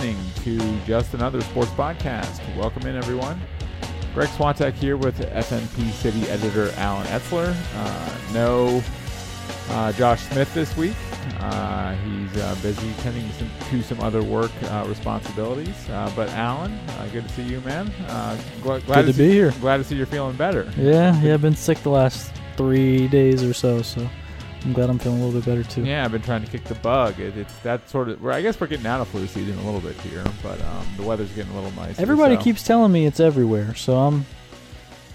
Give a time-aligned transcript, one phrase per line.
[0.00, 2.40] listening to Just Another Sports Podcast.
[2.56, 3.38] Welcome in, everyone.
[4.14, 7.54] Greg Swatek here with FNP City editor Allen Etzler.
[7.74, 8.82] Uh, no
[9.68, 10.96] uh, Josh Smith this week.
[11.40, 15.90] Uh, he's uh, busy tending some, to some other work uh, responsibilities.
[15.90, 17.88] Uh, but Allen, uh, good to see you, man.
[18.62, 19.52] Gl- glad good to, see, be here.
[19.60, 20.72] Glad to see you're feeling better.
[20.78, 21.34] Yeah, yeah.
[21.34, 24.08] I've been sick the last three days or so, so
[24.64, 25.84] I'm glad I'm feeling a little bit better too.
[25.84, 27.18] Yeah, I've been trying to kick the bug.
[27.18, 28.24] It, it's that sort of.
[28.26, 31.02] I guess we're getting out of flu season a little bit here, but um, the
[31.02, 31.98] weather's getting a little nice.
[31.98, 32.42] Everybody so.
[32.42, 34.26] keeps telling me it's everywhere, so I'm.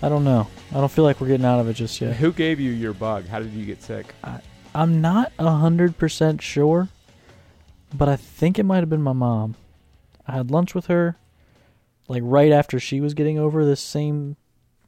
[0.02, 0.48] I don't know.
[0.72, 2.16] I don't feel like we're getting out of it just yet.
[2.16, 3.28] Who gave you your bug?
[3.28, 4.14] How did you get sick?
[4.24, 4.40] I,
[4.74, 6.90] I'm not hundred percent sure,
[7.94, 9.56] but I think it might have been my mom.
[10.28, 11.18] I had lunch with her,
[12.08, 14.38] like right after she was getting over this same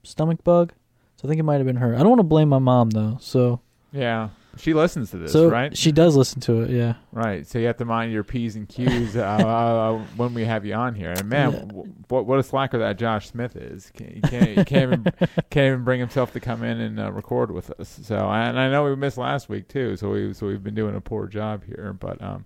[0.04, 0.74] stomach bug.
[1.18, 1.96] So I think it might have been her.
[1.96, 3.18] I don't want to blame my mom though.
[3.22, 5.76] So yeah, she listens to this, so right?
[5.78, 6.96] She does listen to it, yeah.
[7.12, 7.46] Right.
[7.48, 10.74] So you have to mind your p's and q's uh, uh, when we have you
[10.74, 11.12] on here.
[11.12, 11.60] And man, Yeah.
[11.60, 13.92] w- what what a slacker that Josh Smith is.
[13.98, 15.04] Can't- He can't, he can't even
[15.50, 18.00] can't even bring himself to come in and uh, record with us.
[18.04, 19.96] So and I know we missed last week too.
[19.98, 22.46] So we so we've been doing a poor job here, but um.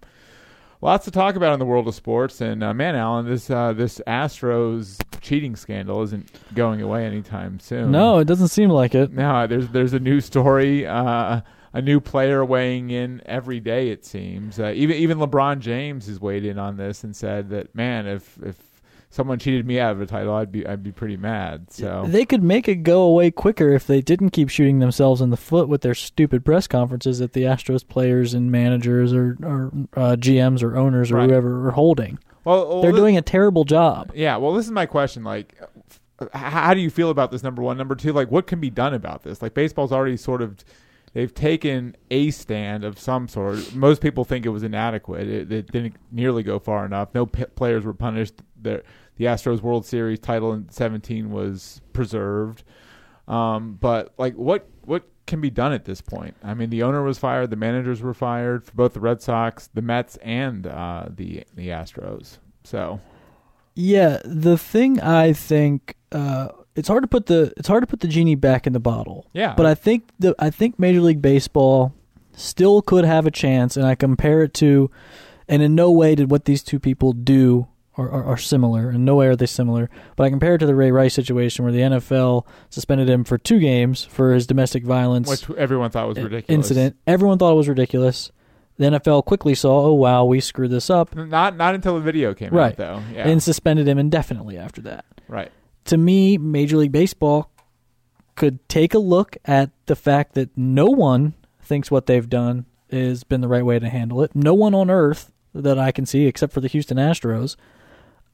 [0.84, 3.72] Lots to talk about in the world of sports, and uh, man, Allen, this uh,
[3.74, 7.92] this Astros cheating scandal isn't going away anytime soon.
[7.92, 9.12] No, it doesn't seem like it.
[9.12, 11.42] No, there's there's a new story, uh,
[11.74, 13.90] a new player weighing in every day.
[13.90, 17.76] It seems uh, even even LeBron James has weighed in on this and said that
[17.76, 18.58] man, if if
[19.12, 21.72] someone cheated me out of a title, I'd be I'd be pretty mad.
[21.72, 25.30] So They could make it go away quicker if they didn't keep shooting themselves in
[25.30, 29.72] the foot with their stupid press conferences that the Astros players and managers or, or
[29.96, 31.30] uh, GMs or owners or Right.
[31.30, 32.18] whoever are holding.
[32.46, 34.12] well, well, They're this- doing a terrible job.
[34.16, 35.24] Yeah, well, this is my question.
[35.24, 35.56] Like,
[36.34, 37.44] how do you feel about this?
[37.44, 39.42] Number one, number two, like, what can be done about this?
[39.42, 40.64] Like, baseball's already sort of
[41.14, 43.74] they've taken a stand of some sort.
[43.76, 45.28] Most people think it was inadequate.
[45.28, 47.10] It, it didn't nearly go far enough.
[47.14, 48.36] No p- players were punished.
[48.62, 48.84] The
[49.22, 52.64] the Astros World Series title in seventeen was preserved.
[53.28, 56.36] Um, but like, what what can be done at this point?
[56.44, 57.52] I mean, the owner was fired.
[57.52, 61.68] The managers were fired for both the Red Sox, the Mets, and uh, the the
[61.68, 62.40] Astros.
[62.64, 63.00] So.
[63.76, 68.00] Yeah, the thing I think uh, it's hard to put the it's hard to put
[68.00, 69.28] the genie back in the bottle.
[69.34, 69.54] Yeah.
[69.56, 71.94] But I think the I think Major League Baseball
[72.34, 74.90] still could have a chance, and I compare it to,
[75.48, 77.68] and in no way did what these two people do
[77.98, 78.92] are, are, are similar.
[78.92, 79.90] In no way are they similar.
[80.16, 83.38] But I compare it to the Ray Rice situation where the NFL suspended him for
[83.38, 86.50] two games for his domestic violence which everyone thought was ridiculous.
[86.50, 86.96] incident.
[87.06, 88.32] Everyone thought it was ridiculous.
[88.78, 92.34] The NFL quickly saw, oh wow, we screwed this up, Not not until the video
[92.34, 92.72] came Right.
[92.72, 93.02] out, though.
[93.14, 95.06] Yeah, and suspended him indefinitely after that.
[95.28, 95.52] right.
[95.86, 97.52] to me, Major League Baseball
[98.36, 103.24] could take a look at the fact that no one thinks what they've done has
[103.24, 104.32] been the right way to handle it.
[104.36, 107.56] No one on earth that I can see, except for the Houston Astros,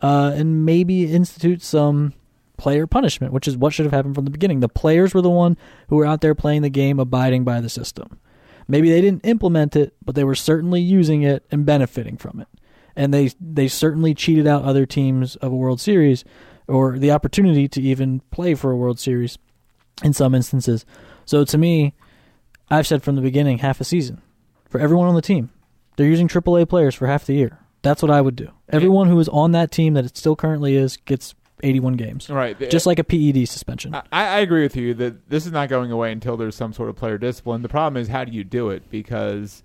[0.02, 2.14] uh, and maybe institute some
[2.58, 4.60] player punishment, which is what should have happened from the beginning.
[4.60, 5.58] The players were the one
[5.90, 8.20] who were out there playing the game, abiding by the system.
[8.68, 12.48] Maybe they didn't implement it, but they were certainly using it and benefiting from it.
[12.96, 16.26] And they they certainly cheated out other teams of a World Series
[16.68, 19.38] or the opportunity to even play for a World Series
[20.04, 20.86] in some instances.
[21.26, 21.94] So to me,
[22.70, 24.22] I've said from the beginning half a season
[24.68, 25.52] for everyone on the team.
[25.96, 27.60] They're using AAA players for half the year.
[27.82, 28.50] That's what I would do.
[28.70, 32.30] Everyone who is on that team that it still currently is gets 81 games.
[32.30, 32.70] Right.
[32.70, 33.96] Just like a PED suspension.
[33.96, 36.90] I, I agree with you that this is not going away until there's some sort
[36.90, 37.62] of player discipline.
[37.62, 38.90] The problem is how do you do it?
[38.92, 39.64] Because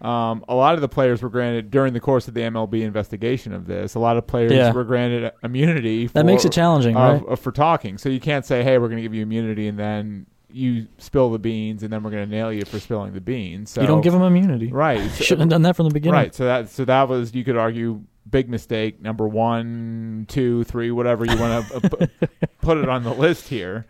[0.00, 3.52] um, a lot of the players were granted during the course of the MLB investigation
[3.52, 3.94] of this.
[3.94, 4.72] A lot of players Yeah.
[4.72, 6.06] were granted immunity.
[6.06, 7.38] For, That makes it challenging, of- right?
[7.38, 7.98] for talking.
[7.98, 10.26] So you can't say, "Hey, we're going to give you immunity," and then
[10.58, 13.70] you spill the beans, and then we're going to nail you for spilling the beans.
[13.70, 14.72] So you don't give them immunity.
[14.72, 15.00] right.
[15.02, 16.14] You shouldn't have done that from the beginning.
[16.18, 16.34] Right.
[16.34, 21.24] So that so that was you could argue big mistake number one, two, three, whatever
[21.24, 22.10] you want to
[22.60, 23.86] put it on the list here.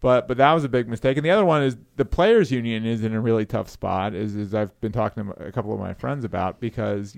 [0.00, 1.16] But but that was a big mistake.
[1.16, 4.14] And the other one is the players union is in a really tough spot.
[4.14, 7.16] Is as I've been talking to a couple of my friends about because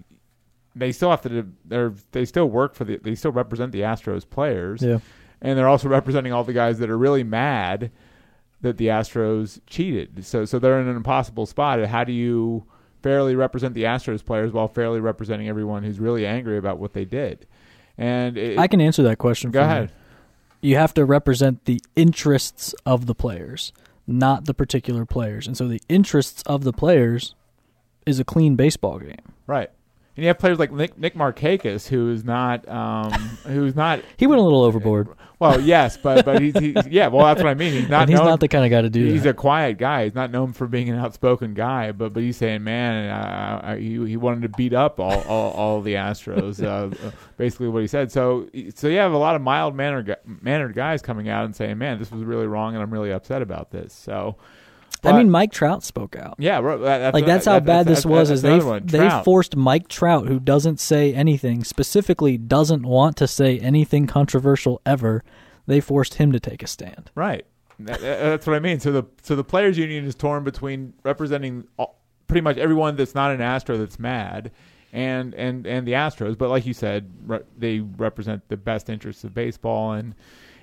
[0.77, 4.29] they still have to they're they still work for the they still represent the Astros
[4.29, 4.99] players Yeah.
[5.41, 7.91] and they're also representing all the guys that are really mad
[8.65, 10.25] that the Astros cheated.
[10.27, 11.85] So so they're in an impossible spot.
[11.87, 12.65] How do you
[13.03, 17.05] fairly represent the Astros players while fairly representing everyone who's really angry about what they
[17.05, 17.47] did?
[17.97, 19.51] And it, I can answer that question.
[19.51, 19.71] go for you.
[19.71, 19.93] ahead.
[20.61, 23.73] You have to represent the interests of the players,
[24.07, 25.47] not the particular players.
[25.47, 27.35] And so the interests of the players
[28.07, 29.35] is a clean baseball game.
[29.47, 29.71] Right.
[30.17, 33.11] And you have players like Nick, Nick Markakis, who is not, um,
[33.47, 34.01] who's not.
[34.17, 35.09] He went a little overboard.
[35.41, 37.09] Well, yes, but but he's, he's yeah.
[37.09, 37.73] Well, that's what I mean.
[37.73, 38.03] He's not.
[38.03, 39.31] and he's known- not the kind of guy to do He's that.
[39.31, 40.05] a quiet guy.
[40.05, 43.75] He's not known for being an outspoken guy, but but he's saying, man, uh, uh,
[43.77, 46.63] he he wanted to beat up all all, all the Astros.
[46.63, 48.13] Uh, uh, basically, what he said.
[48.13, 51.77] So so you have a lot of mild mannered mannered guys coming out and saying,
[51.79, 53.93] man, this was really wrong, and I'm really upset about this.
[53.93, 54.37] So.
[55.03, 56.35] I mean, Mike Trout spoke out.
[56.39, 58.31] yeah, right, that- that's Like that's how bad this was.
[58.31, 58.83] Is they one.
[58.87, 64.81] they forced Mike Trout, who doesn't say anything, specifically doesn't want to say anything controversial
[64.87, 65.23] ever.
[65.67, 67.11] They forced him to take a stand.
[67.15, 67.45] Right.
[67.81, 68.81] That- that- That's what I mean.
[68.81, 73.15] So the so the players' union is torn between representing all, pretty much everyone that's
[73.15, 74.51] not an Astro that's mad,
[74.93, 76.39] and and and the Astros.
[76.39, 80.15] But like you said, re- they represent the best interests of baseball, and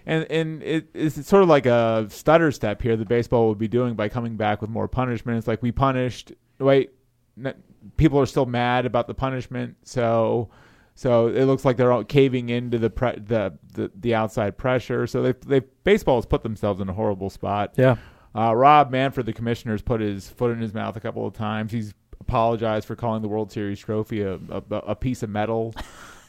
[0.05, 3.67] and and it, it's sort of like a stutter step here that baseball would be
[3.67, 5.37] doing by coming back with more punishment.
[5.37, 6.31] It's like we punished.
[6.59, 6.91] Wait,
[7.43, 7.55] n-
[7.97, 10.49] people are still mad about the punishment, so.
[10.93, 15.07] So it looks like they're all caving into the pre- the, the the outside pressure.
[15.07, 17.73] So they they baseball has put themselves in a horrible spot.
[17.77, 17.95] Yeah.
[18.35, 21.71] Uh, Rob Manfred, the commissioner's put his foot in his mouth a couple of times.
[21.71, 25.73] He's apologized for calling the World Series trophy a a, a piece of metal.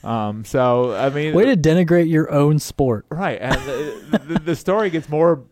[0.04, 3.06] Um, so I mean, Way to denigrate your own sport.
[3.10, 5.42] right, and the, the, the story gets more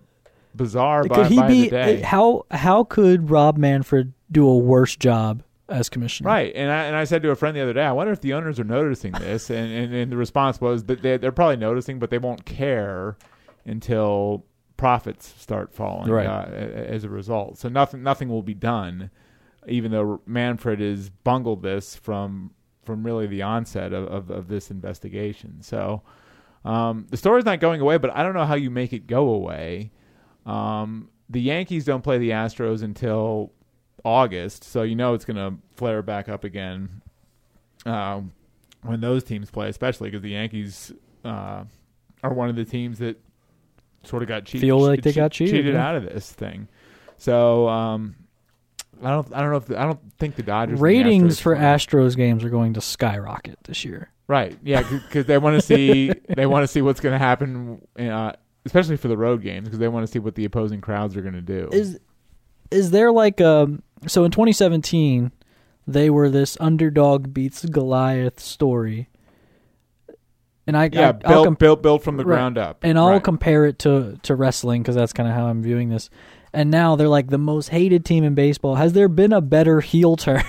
[0.54, 2.00] bizarre by, Could he by be the day.
[2.00, 6.26] how how could Rob Manfred do a worse job as commissioner?
[6.28, 8.20] Right, and I and I said to a friend the other day, I wonder if
[8.20, 11.56] the owners are noticing this, and and, and the response was that they, they're probably
[11.56, 13.16] noticing, but they won't care
[13.64, 14.44] until
[14.76, 16.26] profits start falling Right.
[16.26, 17.58] uh, as a result.
[17.58, 19.10] So nothing nothing will be done,
[19.68, 22.50] even though Manfred has bungled this from
[22.84, 25.62] from really the onset of, of, of this investigation.
[25.62, 26.02] So
[26.64, 29.28] um, the story's not going away, but I don't know how you make it go
[29.28, 29.90] away.
[30.46, 33.52] Um, the Yankees don't play the Astros until
[34.04, 37.02] August, so you know it's going to flare back up again
[37.86, 38.20] uh,
[38.82, 40.92] when those teams play, especially because the Yankees
[41.24, 41.64] uh,
[42.22, 43.20] are one of the teams that
[44.02, 44.62] sort of got cheated.
[44.66, 45.88] Feel like they got cheated, yeah.
[45.88, 46.68] out of this thing.
[47.16, 48.16] So um,
[49.02, 51.38] I don't, I don't know if the, I don't think the Dodgers and the Ratings
[51.38, 51.56] Astros for.
[51.56, 54.10] Astros games are going to skyrocket this year.
[54.28, 54.56] Right.
[54.62, 58.32] Yeah, because they want to see they want to see what's going to happen, uh,
[58.64, 61.22] especially for the road games, because they want to see what the opposing crowds are
[61.22, 61.68] going to do.
[61.72, 61.98] Is
[62.70, 65.32] is there like um so in 2017
[65.86, 69.08] they were this underdog beats Goliath story.
[70.66, 72.36] And I yeah, I, built com- built built from the Right.
[72.36, 72.78] ground up.
[72.84, 73.22] and I'll Right.
[73.24, 76.10] compare it to to wrestling because that's kind of how I'm viewing this.
[76.52, 78.74] And now they're like the most hated team in baseball.
[78.74, 80.42] Has there been a better heel turn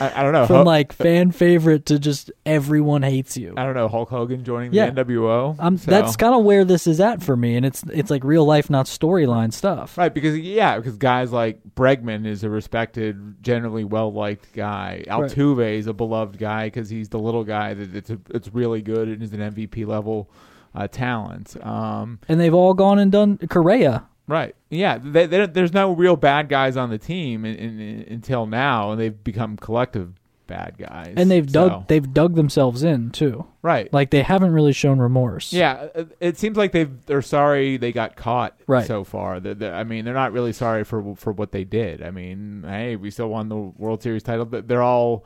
[0.00, 0.44] I, I don't know.
[0.46, 3.54] from Hulk- like fan favorite to just everyone hates you?
[3.56, 4.90] I don't know Hulk Hogan joining Yeah.
[4.90, 5.54] the NWO.
[5.58, 8.24] Um, so- That's kind of where this is at for me, and it's it's like
[8.24, 9.96] real life, not storyline stuff.
[9.96, 15.04] right because yeah, because guys like Bregman is a respected, generally well liked guy.
[15.06, 18.82] Altuve is a beloved guy because he's the little guy that it's a, it's really
[18.82, 20.28] good and is an MVP level
[20.74, 21.56] uh, talent.
[21.64, 24.06] Um, And they've all gone and done Correa.
[24.28, 24.54] Right.
[24.70, 24.98] Yeah.
[25.02, 28.92] They, they, there's no real bad guys on the team in, in, in- until now,
[28.92, 30.12] and they've become collective
[30.46, 31.12] bad guys.
[31.16, 33.44] and they've dug So- they've dug themselves in too.
[33.60, 33.92] right.
[33.92, 35.52] Like they haven't really shown remorse.
[35.52, 35.88] yeah.
[36.20, 38.86] it- seems like they've they're sorry they got caught Right.
[38.86, 39.40] so far.
[39.40, 42.02] That I mean, they're not really sorry for for what they did.
[42.02, 45.24] I mean, hey, we still won the World Series title, they're all.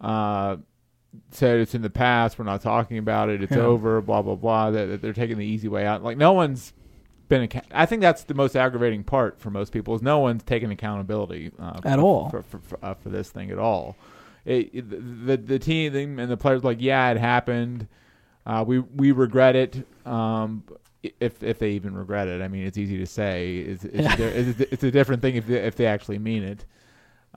[0.00, 0.56] Uh,
[1.30, 2.38] said it's in the past.
[2.40, 3.42] We're not talking about it.
[3.44, 3.62] It's Yeah.
[3.62, 4.00] over.
[4.00, 4.72] Blah blah blah.
[4.72, 6.02] That, that they're taking the easy way out.
[6.02, 6.72] Like no one's
[7.38, 7.62] been.
[7.72, 11.50] I think that's the most aggravating part for most people is no one's taking accountability
[11.58, 12.30] uh, At for, all.
[12.30, 13.96] for for, for, uh, for this thing at all.
[14.44, 17.88] It, it- the the team and the players like yeah it happened.
[18.46, 19.86] Uh, we we regret it.
[20.06, 20.64] Um,
[21.20, 23.58] if if they even regret it, I mean it's easy to say.
[23.58, 24.26] It's it's, Yeah.
[24.26, 26.64] it's a different thing if they, if they actually mean it.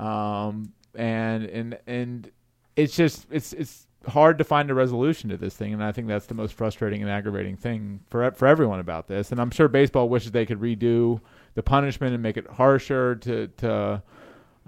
[0.01, 2.31] Um, and and and
[2.75, 6.07] it's just it's it's hard to find a resolution to this thing, and I think
[6.07, 9.31] that's the most frustrating and aggravating thing for for everyone about this.
[9.31, 11.21] And I'm sure baseball wishes they could redo
[11.55, 14.01] the punishment and make it harsher to to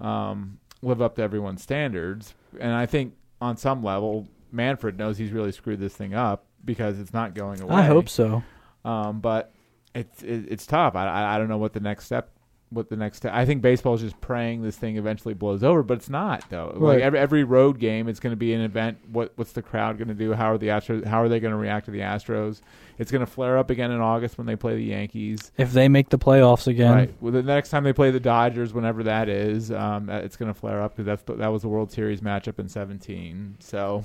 [0.00, 2.34] um, live up to everyone's standards.
[2.58, 6.98] And I think on some level, Manfred knows he's really screwed this thing up because
[6.98, 7.74] it's not going away.
[7.74, 8.42] I hope so.
[8.84, 9.52] Um, but
[9.94, 10.94] it's it's tough.
[10.94, 12.30] I, I I don't know what the next step.
[12.70, 13.26] What the next?
[13.26, 16.72] I think baseball is just praying this thing eventually blows over, but it's not though.
[16.76, 16.94] Right.
[16.94, 18.98] Like every every road game, it's going to be an event.
[19.10, 20.32] What what's the crowd going to do?
[20.34, 21.04] How are the Astros?
[21.04, 22.60] How are they going to react to the Astros?
[22.96, 25.50] It's going to flare up again in August when they play the Yankees.
[25.56, 27.14] If they make the playoffs again, Right.
[27.20, 30.58] Well, the next time they play the Dodgers, whenever that is, um, it's going to
[30.58, 33.56] flare up because that's the, that was the World Series matchup in '17.
[33.58, 34.04] So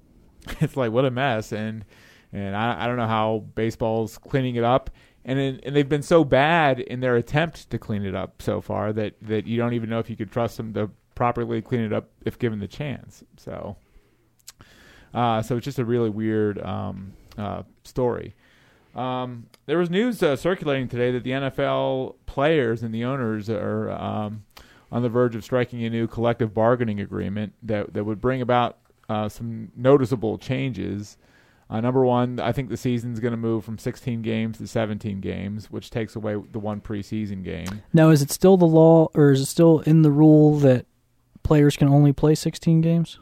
[0.60, 1.84] it's like what a mess, and
[2.32, 4.90] and I, I don't know how baseball's cleaning it up,
[5.24, 8.60] and in, and they've been so bad in their attempt to clean it up so
[8.60, 11.82] far that that you don't even know if you could trust them to properly clean
[11.82, 13.22] it up if given the chance.
[13.36, 13.76] So,
[15.12, 18.34] uh, so it's just a really weird um, uh, story.
[18.94, 23.90] Um, there was news uh, circulating today that the NFL players and the owners are
[23.90, 24.44] um,
[24.90, 28.78] on the verge of striking a new collective bargaining agreement that that would bring about
[29.08, 31.16] uh, some noticeable changes.
[31.70, 35.20] Uh, number one, I think the season's going to move from 16 games to 17
[35.20, 37.82] games, which takes away the one preseason game.
[37.92, 40.86] Now, is it still the law, or is it still in the rule that
[41.44, 43.20] players can only play 16 games?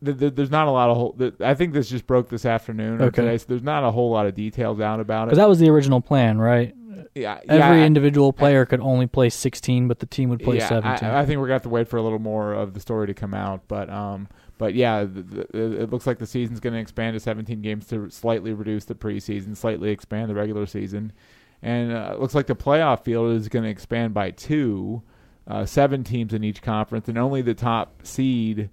[0.00, 1.12] The, the, there's not a lot of whole.
[1.18, 3.22] The, I think this just broke this afternoon or Okay.
[3.22, 5.26] today, so there's not a whole lot of details out about it.
[5.26, 6.74] Because that was the original plan, right?
[7.14, 10.68] yeah, Every yeah, individual player could only play 16, but the team would play yeah,
[10.68, 11.08] 17.
[11.10, 13.08] I, I think we're gonna have to wait for a little more of the story
[13.08, 16.74] to come out, but um, but yeah, the, the, it looks like the season's going
[16.74, 21.12] to expand to 17 games to slightly reduce the preseason, slightly expand the regular season,
[21.62, 25.02] and uh, it looks like the playoff field is going to expand by two,
[25.46, 28.68] uh, seven teams in each conference, and only the top seed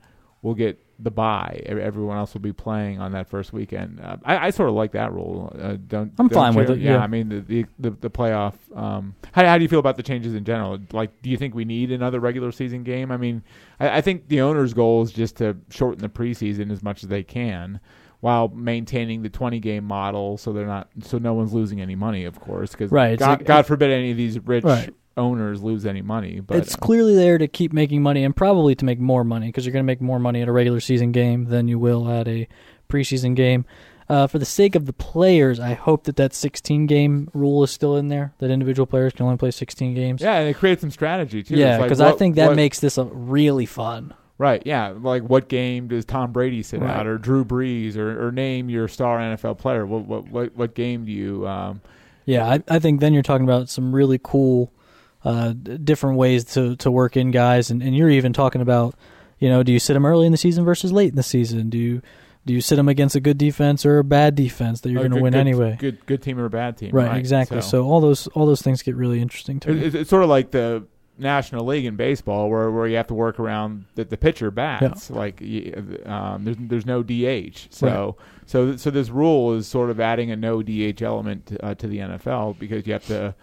[0.46, 1.60] will get the bye.
[1.64, 4.00] E- Everyone else will be playing on that first weekend.
[4.00, 5.52] Uh, I, I sort of like that rule.
[5.60, 7.00] Uh, don't I'm don't fine with it, Yeah, yeah.
[7.00, 8.54] I mean the the the, the playoff.
[8.75, 10.80] Um, how how do you feel about the changes in general?
[10.94, 13.12] Like, do you think we need another regular season game?
[13.12, 13.44] I mean,
[13.80, 17.10] I, I think the owner's goal is just to shorten the preseason as much as
[17.10, 17.80] they can.
[18.22, 22.24] While maintaining the 20 game model, so they're not, so no one's losing any money,
[22.25, 24.90] of course, because Right, God, like- God forbid any of these rich Right.
[25.17, 26.39] Owners lose any money.
[26.39, 29.65] But it's clearly there to keep making money and probably to make more money because
[29.65, 32.27] you're going to make more money at a regular season game than you will at
[32.27, 32.48] a
[32.89, 33.65] preseason game.
[34.07, 37.72] Uh, for the sake of the players, I hope that that 16 game rule is
[37.72, 38.34] still in there.
[38.38, 40.22] That individual players can only play 16 games.
[40.22, 41.55] yeah, and it creates some strategy too.
[41.55, 44.13] Yeah, It's like, because I think that what- makes this a really fun.
[44.38, 44.89] Right, yeah.
[44.89, 46.89] Like what game does Tom Brady sit Right.
[46.91, 49.86] out or Drew Brees or, or name your star NFL player?
[49.86, 51.79] What what what, what game do you um
[52.25, 54.74] Yeah, I, I think then you're talking about some really cool,
[55.25, 58.96] uh, different ways to, to work in guys, and, and you're even talking about,
[59.39, 61.70] you know, do you sit them early in the season versus late in the season?
[61.70, 62.01] Do you
[62.46, 65.15] do you sit them against a good defense or a bad defense that you're going
[65.15, 65.75] to win good- anyway?
[65.79, 66.91] Good good team or a bad team.
[66.94, 67.62] Right, Right, exactly.
[67.62, 67.86] So.
[67.86, 70.00] all those all those things get really interesting to it- me.
[70.00, 70.86] it's, sort of like the
[71.17, 75.10] National League in baseball where, where you have to work around the, the pitcher bats.
[75.10, 75.41] Like
[76.05, 77.67] um, there's there's no DH.
[77.72, 81.88] So so so this rule is sort of adding a no DH element uh, to
[81.88, 83.34] the NFL because you have to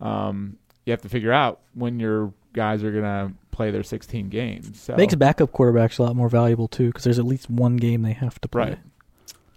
[0.00, 0.56] um,
[0.90, 4.80] you have to figure out when your guys are gonna play their 16 games.
[4.80, 8.02] So Makes backup quarterbacks a lot more valuable too, because there's at least one game
[8.02, 8.70] they have to play.
[8.70, 8.78] Right.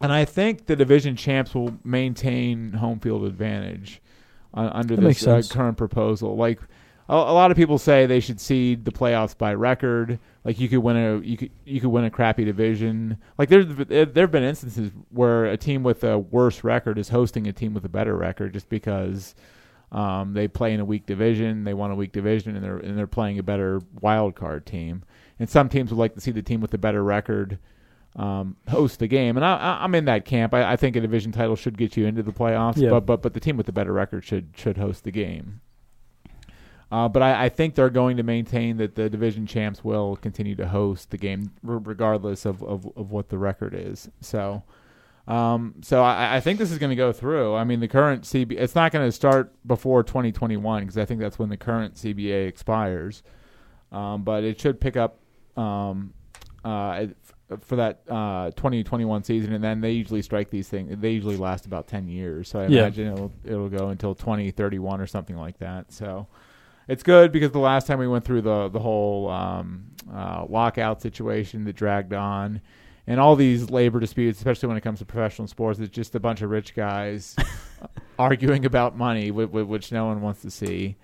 [0.02, 4.02] And I think the division champs will maintain home field advantage
[4.54, 6.36] uh, under That this uh, current proposal.
[6.36, 6.60] Like
[7.08, 10.20] a, a lot of people say, they should seed the playoffs by record.
[10.44, 13.18] Like you could win a you could you could win a crappy division.
[13.38, 17.48] Like there's there have been instances where a team with a worse record is hosting
[17.48, 19.36] a team with a better record just because.
[19.94, 21.64] Um, they play in a weak division.
[21.64, 25.04] They won a weak division, and they're and they're playing a better wild card team.
[25.40, 27.60] And some teams would like to see the team with the better record
[28.16, 30.54] um, host the game, and I, I, I'm in that camp.
[30.54, 32.90] I, I think a division title should get you into the playoffs, Yeah.
[32.90, 35.62] but but but the team with the better record should should host the game.
[36.92, 40.56] Uh, but I, I think they're going to maintain that the division champs will continue
[40.58, 44.10] to host the game, regardless of, of, of what the record is.
[44.22, 44.62] So,
[45.28, 47.56] um, so I, I think this is going to go through.
[47.56, 51.20] I mean, the current CB, it's not going to start before 2021 because I think
[51.22, 53.24] that's when the current CBA expires.
[53.92, 55.20] Um, but it should pick up
[55.56, 56.14] um,
[56.66, 57.06] uh,
[57.62, 60.98] for that uh, 2021 season, and then they usually strike these things.
[61.00, 62.82] They usually last about 10 years, so I Yeah.
[62.82, 65.92] imagine it'll it'll go until 2031 or something like that.
[65.92, 66.28] So
[66.88, 71.02] it's good because the last time we went through the the whole um, uh, lockout
[71.02, 72.60] situation that dragged on,
[73.08, 76.20] and all these labor disputes, especially when it comes to professional sports, it's just a
[76.20, 77.36] bunch of rich guys
[78.20, 80.96] arguing about money, whi- whi- which no one wants to see,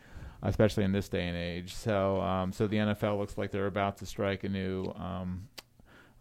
[0.41, 1.73] especially in this day and age.
[1.73, 5.47] So, um, so the NFL looks like they're about to strike a new um,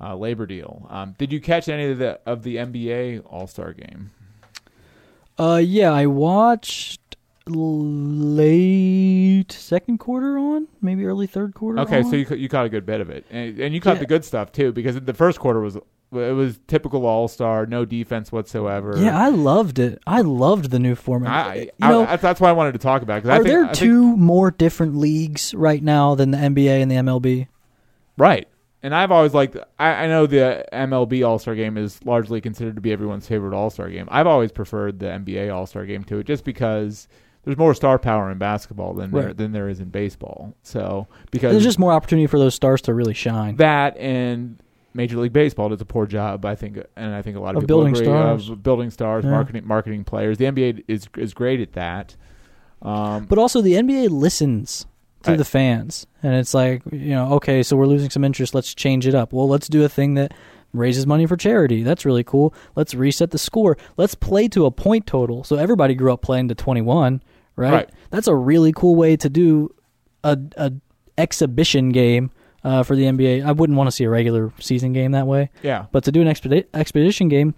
[0.01, 0.87] uh, labor deal.
[0.91, 4.11] Um, did you catch any of the of the NBA All Star game?
[5.39, 7.08] Uh, yeah, I watched
[7.49, 11.81] late second quarter on, maybe early third quarter.
[11.81, 12.05] Okay, on.
[12.11, 14.01] so you ca- you caught a good bit of it, and, and you caught Yeah.
[14.01, 17.85] the good stuff too, because the first quarter was it was typical All Star, no
[17.85, 18.95] defense whatsoever.
[18.97, 20.01] yeah, I loved it.
[20.07, 21.47] I loved the new format.
[21.47, 23.19] I, you I, know, I- that's why I wanted to talk about.
[23.19, 26.31] it, 'cause I are think, there I think- two more different leagues right now than
[26.31, 27.49] the NBA and the MLB?
[28.17, 28.49] right?
[28.81, 29.57] And I've always liked.
[29.81, 33.53] I, I know the MLB All Star Game is largely considered to be everyone's favorite
[33.53, 34.07] All Star game.
[34.09, 37.09] I've always preferred the NBA All Star Game to it, just because
[37.49, 40.55] there's more star power in basketball than there than there is in baseball.
[40.63, 43.57] So because There's just more opportunity for those stars to really shine.
[43.57, 44.59] that and
[44.93, 47.57] Major League Baseball does a poor job, I think, and I think a lot of,
[47.57, 48.51] Of people building agree stars.
[48.51, 49.31] of building stars, Yeah.
[49.31, 50.37] marketing marketing players.
[50.37, 52.17] The NBA is is great at that.
[52.83, 54.87] Um, But also, the NBA listens
[55.23, 55.37] to Right.
[55.39, 58.55] the fans, and it's like you know, okay, so we're losing some interest.
[58.55, 59.33] Let's change it up.
[59.33, 60.33] Well, let's do a thing that
[60.75, 61.83] raises money for charity.
[61.83, 62.53] That's really cool.
[62.77, 63.77] Let's reset the score.
[63.97, 65.43] Let's play to a point total.
[65.45, 67.23] So everybody grew up playing to twenty one,
[67.59, 67.73] right?
[67.73, 67.91] Right.
[68.11, 69.75] That's a really cool way to do
[70.25, 70.73] a a
[71.19, 72.31] exhibition game
[72.65, 73.45] uh, for the NBA.
[73.45, 75.51] I wouldn't want to see a regular season game that way.
[75.63, 75.87] Yeah.
[75.93, 77.55] But to do an expedi- expedition game,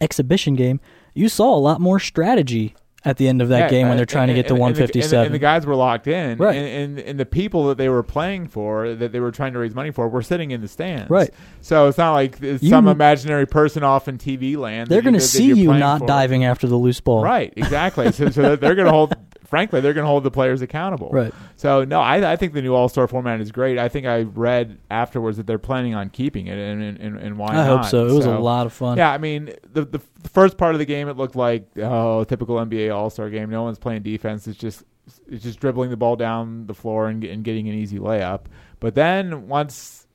[0.00, 0.80] exhibition game,
[1.14, 2.74] you saw a lot more strategy
[3.04, 4.74] at the end of that Yeah, game when they're trying to get to and- and
[4.76, 5.26] the- and the- 157.
[5.26, 6.56] And the, guys were locked in, Right.
[6.56, 9.60] And, and and the people that they were playing for, that they were trying to
[9.60, 11.30] raise money for, were sitting in the stands, Right.
[11.60, 14.88] So it's not like it's You- some imaginary person off in TV land.
[14.88, 17.22] they're going to see you not diving after the loose ball.
[17.22, 18.10] Right, exactly.
[18.10, 19.14] so, so they're going to hold.
[19.46, 21.10] Frankly, they're going to hold the players accountable.
[21.10, 21.32] Right.
[21.56, 23.78] So no, I, I think the new All Star format is great.
[23.78, 27.48] I think I read afterwards that they're planning on keeping it, and and, and, why
[27.48, 27.66] I not?
[27.66, 28.06] hope so.
[28.06, 28.98] It was a lot of fun.
[28.98, 32.24] Yeah, I mean, the, the the first part of the game, it looked like oh,
[32.24, 33.50] typical NBA All Star game.
[33.50, 34.46] No one's playing defense.
[34.46, 34.82] It's just
[35.28, 38.46] it's just dribbling the ball down the floor and, and getting an easy layup.
[38.80, 40.06] But then once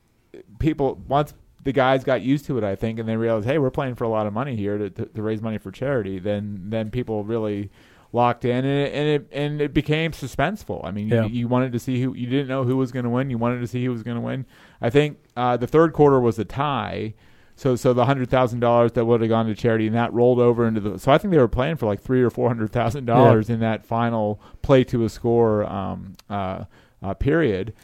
[0.58, 1.34] people once
[1.64, 4.04] the guys got used to it, I think, and they realized, hey, we're playing for
[4.04, 6.18] a lot of money here to, to, to raise money for charity.
[6.18, 7.70] Then then people really
[8.12, 10.84] locked in, and it, and it and it became suspenseful.
[10.84, 11.24] I mean, Yeah.
[11.24, 13.30] you, you wanted to see who you didn't know who was going to win.
[13.30, 14.44] You wanted to see who was going to win.
[14.80, 17.14] I think uh, the third quarter was a tie.
[17.54, 20.40] So, so the hundred thousand dollars that would have gone to charity, and that rolled
[20.40, 20.98] over into the.
[20.98, 23.60] So I think they were playing for like three or four hundred thousand dollars in
[23.60, 26.64] that final play to a score um, uh,
[27.02, 27.74] uh, period,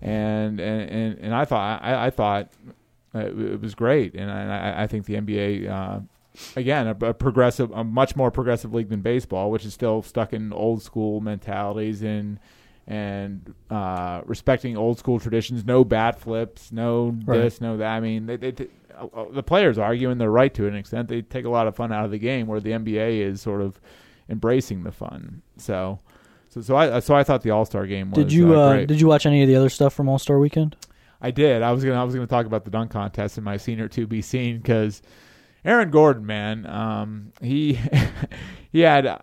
[0.00, 2.48] and and and, and I thought I, I thought
[3.14, 6.06] uh, it, it was great, and I, I think the NBA.
[6.56, 10.32] Again, a, a progressive, a much more progressive league than baseball, which is still stuck
[10.32, 12.38] in old school mentalities and
[12.86, 15.64] and uh, respecting old school traditions.
[15.64, 17.38] No bat flips, no Right.
[17.38, 17.88] this, no that.
[17.88, 21.08] I mean, they, they, uh, uh, the players argue, and they're right to an extent.
[21.08, 23.60] They take a lot of fun out of the game, where the NBA is sort
[23.60, 23.80] of
[24.28, 25.42] embracing the fun.
[25.56, 26.00] So,
[26.48, 28.24] so, so I, so I thought the All Star game was.
[28.24, 30.38] Did you uh, uh, did you watch any of the other stuff from All Star
[30.38, 30.76] Weekend?
[31.20, 31.62] I did.
[31.62, 32.00] I was gonna.
[32.00, 35.02] I was gonna talk about the dunk contest in my senior two be seen because
[35.64, 37.78] Aaron Gordon, man, um, he
[38.72, 39.22] he had,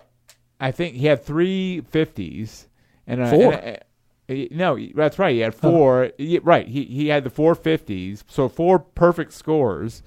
[0.59, 2.67] I think he had three fifties
[3.07, 3.53] and a, Four?
[3.53, 3.81] and a-
[4.29, 5.33] uh, no, that's right.
[5.33, 6.11] He had four.
[6.17, 6.67] he- right.
[6.67, 8.23] He he had the four fifties.
[8.27, 10.03] So four perfect scores,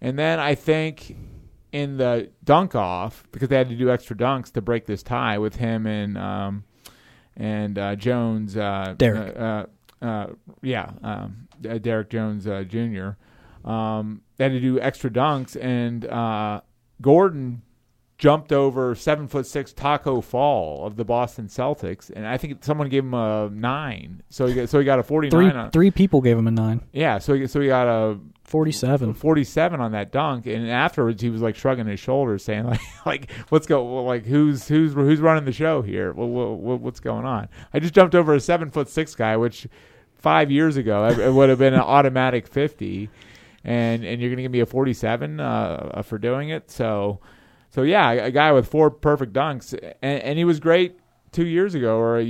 [0.00, 1.14] and then I think
[1.72, 5.38] in the dunk off because they had to do extra dunks to break this tie
[5.38, 6.64] with him and um
[7.36, 8.56] and uh, Jones.
[8.56, 9.36] Uh, Derrick.
[9.36, 9.66] Uh, uh,
[10.04, 10.26] uh,
[10.62, 13.10] yeah, um, uh, Derrick Jones uh, Jr.
[13.64, 16.60] Um, they had to do extra dunks, and uh,
[17.00, 17.62] Gordon
[18.18, 22.88] jumped over seven foot six Tacko Fall of the Boston Celtics, and I think someone
[22.88, 25.56] gave him a nine, so he got, so he got a forty Three nine.
[25.56, 26.82] On, three people gave him a nine.
[26.92, 28.18] yeah, so he, so he got a
[28.50, 29.14] Forty seven.
[29.14, 33.30] 47 on that dunk and afterwards he was like shrugging his shoulders saying like like
[33.50, 37.48] what's go like who's who's who's running the show here what, what, what's going on
[37.72, 39.68] i just jumped over a seven foot six guy which
[40.16, 43.08] five years ago it, it would have been an automatic 50
[43.64, 47.20] and and you're gonna give me a 47 uh, for doing it so
[47.70, 50.96] so yeah a, a guy with four perfect dunks and, and he was great
[51.32, 52.24] two years ago or a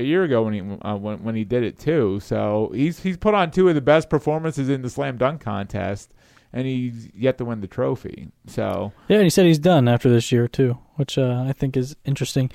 [0.00, 2.20] year ago when he uh, when, when he did it too.
[2.20, 6.12] So he's he's put on two of the best performances in the slam dunk contest,
[6.52, 8.28] and he's yet to win the trophy.
[8.46, 11.76] So Yeah, and he said he's done after this year too, which uh, I think
[11.76, 12.50] is interesting.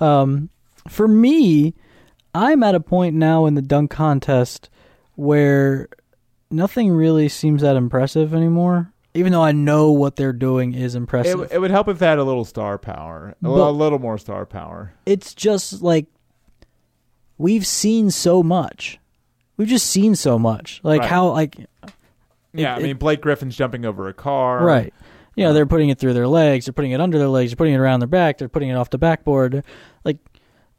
[0.00, 0.50] Um,
[0.88, 1.74] for me,
[2.34, 4.68] I'm at a point now in the dunk contest
[5.14, 5.88] where
[6.50, 8.92] nothing really seems that impressive anymore.
[9.14, 12.06] Even though I know what they're doing is impressive, w- it would help if they
[12.06, 14.92] had a little star power, a, little, more star power.
[15.06, 16.06] it's just like
[17.38, 18.98] we've seen so much.
[19.56, 20.80] We've just seen so much.
[20.82, 21.08] Like Right.
[21.10, 21.56] how like
[22.52, 24.62] Yeah, I it- mean Blake Griffin's jumping over a car.
[24.64, 24.92] Right.
[25.34, 27.50] You know, Uh, they're putting it through their legs, they're putting it under their legs,
[27.50, 29.62] they're putting it around their back, they're putting it off the backboard.
[30.04, 30.18] Like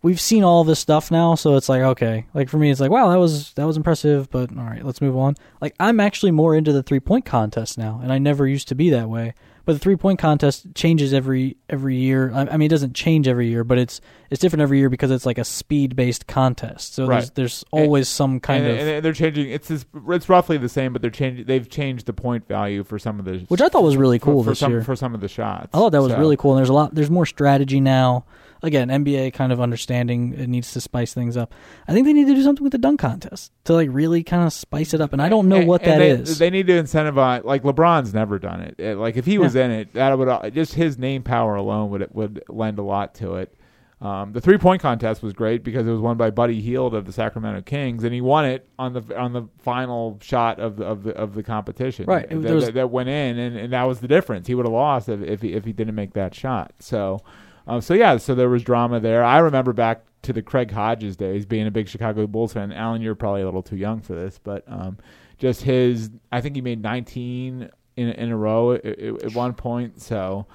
[0.02, 2.26] we've seen all this stuff now, so it's like okay.
[2.34, 5.02] Like for me it's like, wow, that was that was impressive, but all right, let's
[5.02, 5.36] move on.
[5.62, 8.90] Like I'm actually more into the three-point contest now, and I never used to be
[8.92, 9.34] that way.
[9.66, 12.32] But the three-point contest changes every every year.
[12.34, 15.12] I, I mean, it doesn't change every year, but it's it's different every year because
[15.12, 16.94] it's like a speed-based contest.
[16.94, 17.36] So there's Right.
[17.36, 19.50] there's always some kind and, of and they're changing.
[19.50, 21.48] It's this, it's roughly the same, but they're changing.
[21.48, 24.42] They've changed the point value for some of the which I thought was really cool
[24.42, 24.84] for, for this some year.
[24.84, 25.68] for some of the shots.
[25.74, 26.54] I thought that was So- really cool.
[26.54, 26.96] And there's a lot.
[26.96, 28.24] There's more strategy now.
[28.63, 31.54] Again, NBA kind of understanding it needs to spice things up.
[31.88, 34.46] I think they need to do something with the dunk contest to like really kind
[34.46, 35.13] of spice it up.
[35.13, 36.39] And I don't know And- what that they, is.
[36.39, 37.43] They need to incentivize.
[37.43, 38.76] Like LeBron's never done it.
[38.80, 41.89] Uh, Like if he was in it, that would uh, just his name power alone
[41.91, 43.54] would would lend a lot to it.
[44.00, 47.06] Um, the three point contest was great because it was won by Buddy Hield of
[47.06, 50.86] the Sacramento Kings, and he won it on the on the final shot of the
[50.86, 52.06] of the of the competition.
[52.06, 52.30] Right.
[52.30, 54.46] That, was- that, that went in, and, and that was the difference.
[54.46, 56.74] He would have lost if if he, if he didn't make that shot.
[56.80, 57.22] So,
[57.67, 59.23] um, so yeah, so there was drama there.
[59.23, 62.71] I remember back to the Craig Hodges days, being a big Chicago Bulls fan.
[62.71, 64.97] Allen, you're probably a little too young for this, but um,
[65.38, 70.01] just his, I think he made 19 in in a row at, at one point.
[70.01, 70.47] So,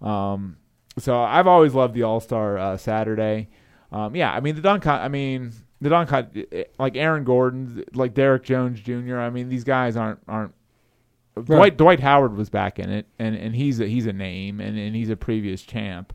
[0.00, 0.56] um,
[0.98, 3.48] so I've always loved the All Star uh, Saturday.
[3.90, 4.86] Um, yeah, I mean the dunk.
[4.86, 6.10] I mean the dunk.
[6.78, 9.18] Like Aaron Gordon, like Derrick Jones Jr.
[9.18, 10.54] I mean these guys aren't aren't.
[11.36, 11.46] Right.
[11.46, 14.76] Dwight Dwight Howard was back in it, and, and he's a, he's a name, and,
[14.76, 16.12] and he's a previous champ.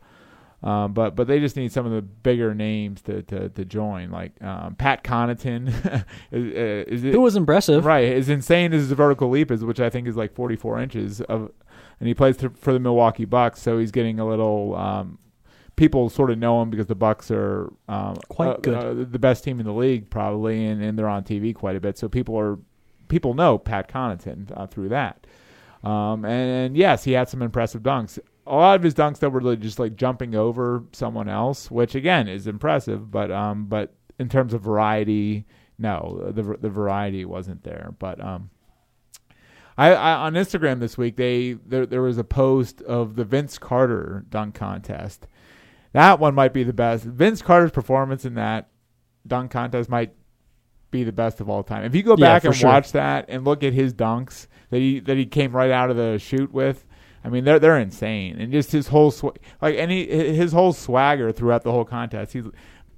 [0.65, 4.09] Um, but but they just need some of the bigger names to to, to join,
[4.09, 5.67] like um, Pat Connaughton.
[6.31, 7.85] is, uh, is it, It was impressive.
[7.85, 11.21] Right, as insane as his vertical leap is, which I think is like 44 inches
[11.21, 11.51] of,
[11.99, 14.75] and he plays th- for the Milwaukee Bucks, so he's getting a little.
[14.75, 15.19] Um,
[15.75, 18.73] people sort of know him because the Bucks are um, Quite uh, good.
[18.75, 21.79] uh, the best team in the league, probably, and, and they're on TV quite a
[21.79, 21.97] bit.
[21.97, 22.57] So people are
[23.07, 25.27] people know Pat Connaughton uh, through that.
[25.83, 28.17] Um, and, and yes, he had some impressive dunks.
[28.47, 31.95] A lot of his dunks though were really just like jumping over someone else, which
[31.95, 33.09] again is impressive.
[33.09, 35.45] But um, but in terms of variety,
[35.77, 37.93] no, the the variety wasn't there.
[37.97, 38.49] But um,
[39.77, 43.57] I, I on Instagram this week they there there was a post of the Vince
[43.57, 45.27] Carter dunk contest.
[45.93, 47.05] That one might be the best.
[47.05, 48.69] Vince Carter's performance in that
[49.25, 50.13] dunk contest might
[50.91, 51.83] be the best of all time.
[51.83, 52.69] If you go back for and sure.
[52.69, 55.97] watch that and look at his dunks that he that he came right out of
[55.97, 56.85] the chute with,
[57.25, 58.39] I mean they're they're insane.
[58.39, 62.33] And just his whole sw- like any his whole swagger throughout the whole contest.
[62.33, 62.45] He's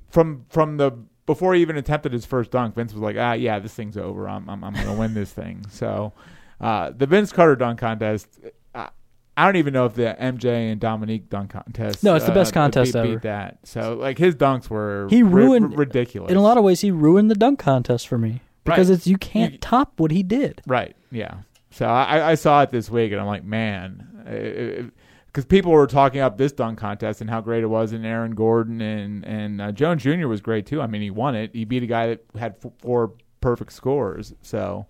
[0.09, 0.91] from from the
[1.25, 4.27] before he even attempted his first dunk, Vince was like, "Ah, yeah, this thing's over.
[4.29, 6.13] I'm I'm, I'm going to win this thing." So,
[6.61, 8.27] uh, the Vince Carter dunk contest,
[8.73, 8.87] uh,
[9.35, 12.01] I don't even know if the MJ and Dominique dunk contest.
[12.03, 13.07] No, it's the uh, best contest beat, ever.
[13.09, 13.59] Beat that.
[13.63, 17.29] So, like his dunks were He ruined- ridiculous In a lot of ways, he ruined
[17.29, 18.95] the dunk contest for me because Right.
[18.97, 20.61] it's you can't You- top what he did.
[20.65, 20.95] Right.
[21.11, 21.35] Yeah.
[21.77, 24.91] So I, I saw it this week, and I'm like, man,
[25.27, 28.33] because people were talking up this dunk contest and how great it was, and Aaron
[28.33, 30.27] Gordon and and uh, Jones Jr.
[30.27, 30.81] was great too.
[30.81, 31.51] I mean, he won it.
[31.53, 34.33] He beat a guy that had four perfect scores.
[34.41, 34.87] So,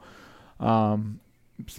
[0.61, 1.19] um,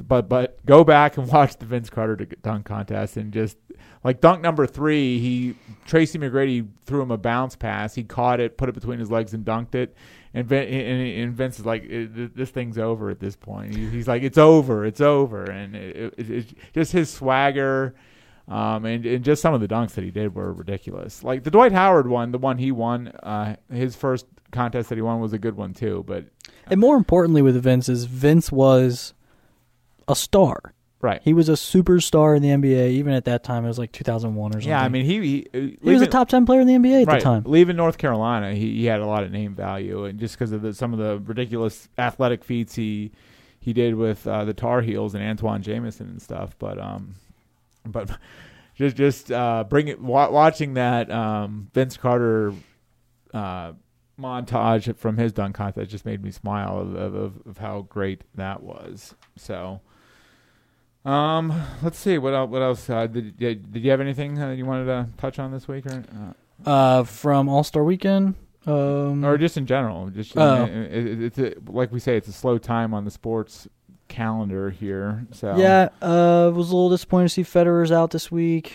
[0.06, 3.56] but but go back and watch the Vince Carter dunk contest and just
[4.04, 5.54] like dunk number three, he
[5.86, 7.94] Tracy McGrady threw him a bounce pass.
[7.94, 9.94] He caught it, put it between his legs, and dunked it.
[10.34, 13.74] And, Vin, and, and Vince is like, this thing's over at this point.
[13.74, 17.94] He's like, it's over, it's over, and it, it, it, just his swagger,
[18.46, 21.24] um, and, and just some of the dunks that he did were ridiculous.
[21.24, 25.02] Like the Dwight Howard one, the one he won, uh, his first contest that he
[25.02, 26.04] won was a good one too.
[26.06, 26.26] But
[26.66, 29.14] And more importantly, with Vince is Vince was
[30.08, 30.74] a star.
[31.00, 32.90] right, He was a superstar in the NBA.
[32.90, 34.68] Even at that time, it was like 2001 or something.
[34.68, 37.06] yeah, I mean he he, he was a top 10 player in the NBA at
[37.08, 37.42] right, the time.
[37.46, 40.62] Leaving North Carolina, he, he had a lot of name value, and just because of
[40.62, 43.12] the, some of the ridiculous athletic feats he
[43.60, 46.56] he did with uh, the Tar Heels and Antawn Jamison and stuff.
[46.58, 47.14] But um,
[47.84, 48.10] but
[48.74, 52.54] just just uh, bring it wa- watching that um, Vince Carter
[53.34, 53.72] uh,
[54.18, 58.24] montage from his dunk contest just made me smile of, of, of, of how great
[58.34, 59.14] that was.
[59.36, 59.80] So.
[61.04, 62.50] Um, let's see what else.
[62.50, 62.90] What else?
[62.90, 66.04] Uh, did did you have anything uh, you wanted to touch on this week, or
[66.66, 68.34] uh, Uh, from All Star Weekend.
[68.66, 70.10] Um, or just in general.
[70.10, 70.64] Just Oh.
[70.64, 73.66] it, it, it's a, like we say, it's a slow time on the sports
[74.08, 75.26] calendar here.
[75.32, 78.72] So Yeah, uh, was a little disappointed to see Federer's out this week.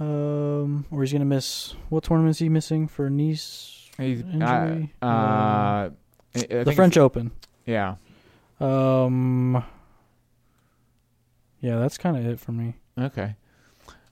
[0.00, 1.74] Um, or he's gonna miss.
[1.90, 3.90] What tournament is he missing for Nice?
[3.98, 4.92] he's Injury?
[5.02, 5.90] Uh, uh, I-
[6.34, 7.30] I the French Open.
[7.66, 7.96] Yeah.
[8.58, 9.62] Um,
[11.62, 12.74] yeah, that's kind of it for me.
[12.98, 13.36] Okay.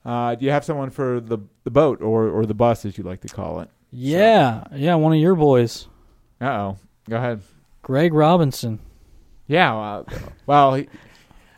[0.05, 3.05] Uh, do you have someone for the the boat or or the bus, as you
[3.05, 3.69] like to call it?
[3.93, 5.87] Yeah, yeah, one of your boys,
[6.41, 6.77] Uh oh.
[7.09, 7.43] Go ahead.
[7.83, 8.79] Greg Robinson.
[9.47, 9.73] Yeah.
[9.75, 10.07] Well,
[10.47, 10.89] well he,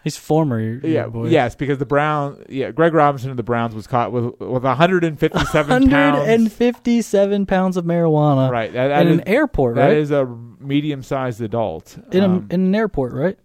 [0.04, 1.06] He's former your, your yeah.
[1.06, 1.28] boy.
[1.28, 2.44] Yes, because the Brown.
[2.48, 6.18] Yeah, Greg Robinson of the Browns was caught with with 157 pounds.
[6.18, 8.72] 157 pounds of marijuana Right.
[8.72, 9.96] That, that in is an airport, that right?
[9.96, 10.26] is a
[10.58, 11.96] medium sized adult.
[12.10, 13.38] in, Um, in an airport, right?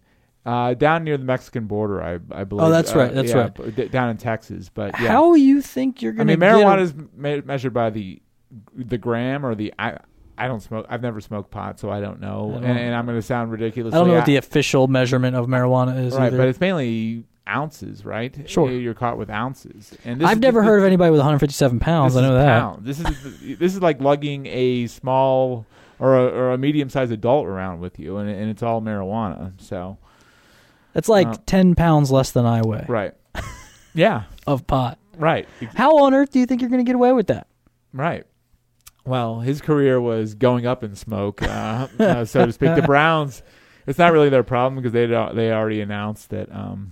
[0.47, 2.65] Uh, down near the Mexican border, I I believe.
[2.65, 3.75] Oh, that's Uh, right, that's yeah, right.
[3.75, 5.09] d- down in Texas, but yeah.
[5.09, 6.31] How you think you're gonna?
[6.31, 8.21] I mean, marijuana is me- measured by the
[8.75, 9.73] the gram or the.
[9.77, 9.97] I
[10.37, 10.85] I don't smoke.
[10.89, 12.51] I've never smoked pot, so I don't know.
[12.51, 13.93] I don't- and, and I'm going to sound ridiculous.
[13.93, 16.37] I don't know what the official measurement of marijuana is right, either.
[16.37, 18.47] but it's mainly ounces, right?
[18.49, 18.69] Sure.
[18.69, 19.97] you're caught with ounces.
[20.05, 22.15] And this I've is- never this- heard of anybody with 157 pounds.
[22.15, 22.59] I know that.
[22.61, 22.85] pound.
[22.85, 25.65] This is this is like lugging a small
[25.99, 29.53] or a, or a medium sized adult around with you, and and it's all marijuana.
[29.57, 29.97] So
[30.97, 33.13] It's like Uh, 10 pounds less than I weigh right,
[33.93, 34.97] yeah, of pot.
[35.17, 35.47] right.
[35.75, 37.47] How on earth do you think you're going to get away with that?
[37.93, 38.25] Right.
[39.05, 42.75] Well, his career was going up in smoke, uh, uh, so to speak.
[42.75, 43.41] The Browns,
[43.85, 46.91] it's not really their problem because they they already announced that um,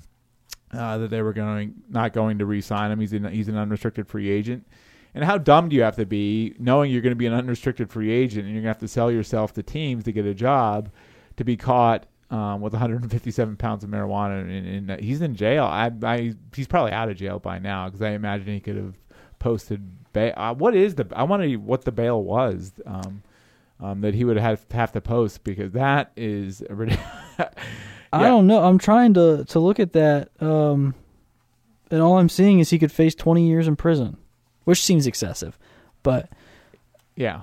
[0.71, 2.99] uh, that they were going not going to re-sign him.
[3.01, 4.65] He's an, he's an unrestricted free agent,
[5.13, 7.89] And how dumb do you have to be knowing you're going to be an unrestricted
[7.89, 10.33] free agent and you're going to have to sell yourself to teams to get a
[10.33, 10.89] job
[11.37, 15.65] to be caught um, with 157 pounds of marijuana and, and he's in jail.
[15.65, 18.95] I, I he's probably out of jail by now because I imagine he could have
[19.39, 20.33] posted bail.
[20.35, 21.07] Uh, what is the?
[21.15, 23.21] I wonder what the bail was um,
[23.79, 26.63] um, that he would have have to post because that is.
[26.69, 27.07] Ridiculous.
[28.13, 28.63] I don't know.
[28.63, 30.95] I'm trying to to look at that, um,
[31.91, 34.15] and all I'm seeing is he could face 20 years in prison,
[34.63, 35.59] which seems excessive.
[36.01, 36.29] But
[37.15, 37.41] yeah.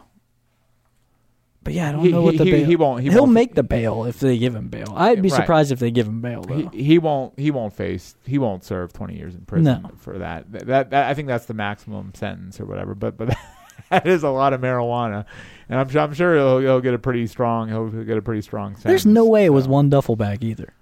[1.64, 2.64] But yeah, I don't He- know what the he- bail.
[2.66, 4.92] he won't- he will won't- make the bail if they give him bail.
[4.96, 5.36] I'd be Right.
[5.36, 6.68] surprised if they give him bail though.
[6.72, 7.38] He, he won't.
[7.38, 8.14] He won't face.
[8.24, 9.90] He won't serve twenty years in prison No.
[9.98, 10.50] for that.
[10.52, 10.90] That, that.
[10.90, 12.94] that- I think that's the maximum sentence or whatever.
[12.94, 13.36] But but
[13.90, 15.24] that is a lot of marijuana,
[15.68, 17.68] and I'm sure I'm sure he'll, he'll get a pretty strong.
[17.68, 18.84] He'll get a pretty strong sentence.
[18.84, 20.72] There's no way it was one duffel bag either.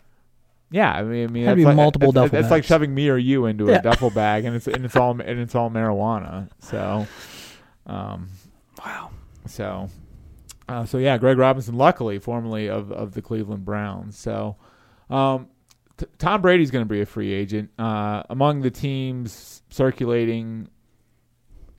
[0.73, 2.62] Yeah, I mean, I mean, Had to that's be like, multiple it's, duffel It's like
[2.62, 3.79] shoving me or you into Yeah.
[3.79, 6.49] a duffel bag, and it's and it's all and it's all marijuana.
[6.61, 7.07] So,
[7.87, 8.29] um,
[8.85, 9.11] Wow.
[9.47, 9.88] so,
[10.70, 14.16] uh, so yeah, Greg Robinson, luckily formerly of of the Cleveland Browns.
[14.16, 14.56] So,
[15.09, 15.48] um,
[15.96, 17.70] t- Tom Brady's going to be a free agent.
[17.78, 20.68] Uh, among the teams circulating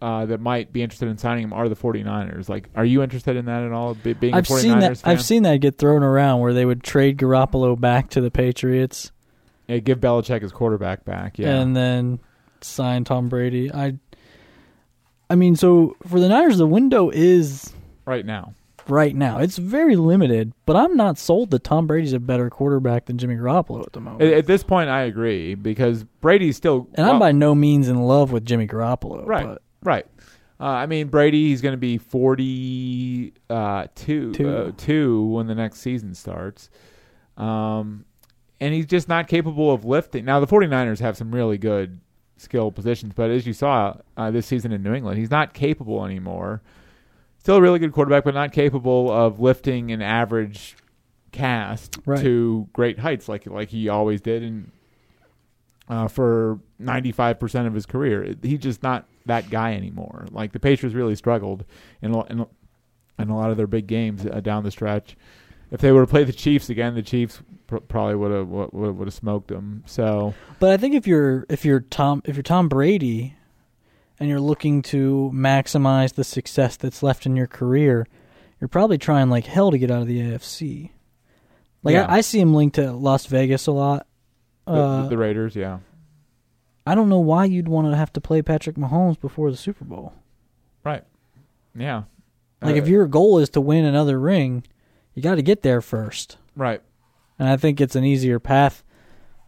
[0.02, 2.50] uh, that might be interested in signing him are the 49ers.
[2.50, 3.94] Like, are you interested in that at all?
[3.94, 4.98] Be- being I've a 49ers seen that.
[4.98, 5.12] fan?
[5.12, 9.12] I've seen that get thrown around where they would trade Garoppolo back to the Patriots
[9.68, 11.38] Yeah, give Belichick his quarterback back.
[11.38, 12.20] Yeah, and then
[12.62, 13.72] sign Tom Brady.
[13.72, 13.98] I.
[15.30, 17.72] I mean, so for the Niners, the window is
[18.06, 18.54] right now.
[18.88, 19.40] Right now.
[19.40, 23.36] It's very limited, but I'm not sold that Tom Brady's a better quarterback than Jimmy
[23.36, 24.22] Garoppolo at the moment.
[24.22, 28.02] At, at this point, I agree because Brady's still and I'm by no means in
[28.04, 29.26] love with Jimmy Garoppolo.
[29.26, 30.06] right, But right.
[30.60, 34.50] Uh, I mean, Brady, he's going to be forty uh, two, Two.
[34.50, 36.70] Uh, two when the next season starts,
[37.36, 38.06] um,
[38.60, 40.24] and he's just not capable of lifting.
[40.24, 42.00] Now, the 49ers have some really good
[42.38, 46.06] skill positions, but as you saw uh, this season in New England, he's not capable
[46.06, 46.62] anymore.
[47.42, 50.78] Still a really good quarterback, but not capable of lifting an average
[51.32, 52.20] cast Right.
[52.22, 54.72] to great heights like like he always did and
[55.90, 58.36] uh, for 95% of his career.
[58.44, 60.26] He's just not that guy anymore.
[60.32, 61.66] Like the Patriots really struggled
[62.02, 62.48] in a- in, a-
[63.20, 65.18] in a lot of their big games uh, down the stretch.
[65.72, 68.72] If they were to play the Chiefs again, the Chiefs pr- probably would have would
[68.98, 69.84] would have smoked them.
[69.88, 73.36] So But I think if you're if you're Tom if you're Tom Brady
[74.22, 78.06] and you're looking to maximize the success that's left in your career,
[78.60, 80.92] you're probably trying like hell to get out of the AFC.
[81.82, 82.06] Like Yeah.
[82.06, 84.06] I, I see him linked to Las Vegas a lot.
[84.68, 85.80] the, Uh, the Raiders, yeah,
[86.86, 89.86] I don't know why you'd want to have to play Patrick Mahomes before the Super
[89.86, 90.14] Bowl.
[90.84, 91.04] right,
[91.76, 92.04] yeah.
[92.62, 94.64] Like Uh, if your goal is to win another ring,
[95.16, 96.38] you got to get there first.
[96.56, 96.82] right,
[97.40, 98.84] And I think it's an easier path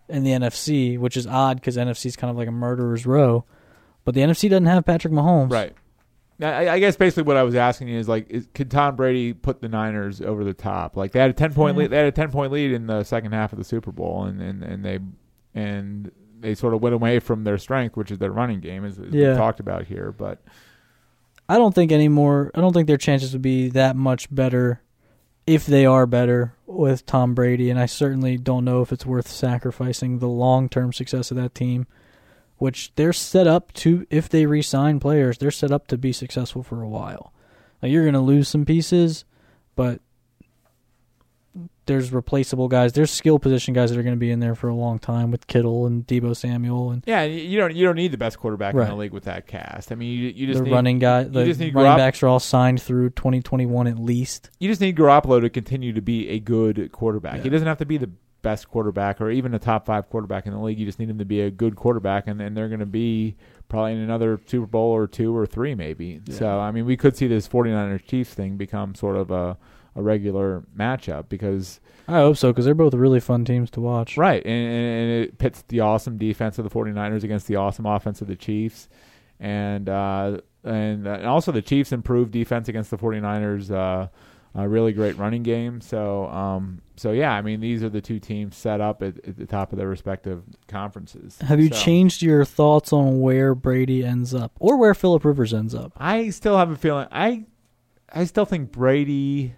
[0.09, 3.45] in the NFC, which is odd because NFC is kind of like a murderer's row.
[4.05, 5.51] But the NFC doesn't have Patrick Mahomes.
[5.51, 5.73] right.
[6.41, 9.31] I, I guess basically what I was asking you is like, is, could Tom Brady
[9.33, 10.97] put the Niners over the top?
[10.97, 11.91] Like they had a ten point lead.
[11.91, 14.41] They had a ten point lead in the second half of the Super Bowl, and
[14.41, 14.99] and, and they
[15.53, 18.99] and they sort of went away from their strength, which is their running game, as,
[18.99, 19.31] as Yeah.
[19.31, 20.11] we talked about here.
[20.11, 20.41] But
[21.47, 22.51] I don't think anymore.
[22.55, 24.81] I don't think their chances would be that much better
[25.45, 27.69] if they are better with Tom Brady.
[27.69, 31.53] And I certainly don't know if it's worth sacrificing the long term success of that
[31.55, 31.85] team,
[32.63, 36.13] which they're set up to, if they re sign players, they're set up to be
[36.13, 37.33] successful for a while.
[37.81, 39.25] Now, you're going to lose some pieces,
[39.75, 39.99] but
[41.87, 42.93] there's replaceable guys.
[42.93, 45.29] There's skill position guys that are going to be in there for a long time
[45.29, 48.75] with Kittle and Deebo Samuel and yeah, you don't you don't need the best quarterback
[48.75, 49.91] in the league with that cast.
[49.91, 51.25] I mean, you, you just the need, running guy.
[51.25, 54.51] The running Garopp- backs are all signed through 2021 at least.
[54.59, 57.39] you just need Garoppolo to continue to be a good quarterback.
[57.39, 57.43] Yeah.
[57.43, 58.11] He doesn't have to be the
[58.43, 60.77] best quarterback or even a top five quarterback in the league.
[60.77, 63.35] You just need him to be a good quarterback, and, and they're going to be
[63.69, 66.21] probably in another Super Bowl or two or three, maybe.
[66.25, 66.35] Yeah.
[66.35, 69.57] So, I mean, we could see this 49ers Chiefs thing become sort of a,
[69.95, 74.17] a regular matchup because, I hope so because they're both really fun teams to watch.
[74.17, 77.87] right, and, and and it pits the awesome defense of the 49ers against the awesome
[77.87, 78.89] offense of the Chiefs.
[79.39, 83.71] And, uh, and, uh, and also the Chiefs improved defense against the 49ers.
[83.71, 84.07] Uh,
[84.55, 85.81] a really great running game.
[85.81, 89.37] So, um, so yeah, I mean, these are the two teams set up at, at
[89.37, 91.39] the top of their respective conferences.
[91.39, 95.53] Have you So, changed your thoughts on where Brady ends up or where Philip Rivers
[95.53, 95.91] ends up?
[95.97, 97.07] I still have a feeling.
[97.11, 97.45] I,
[98.13, 99.55] I still think Brady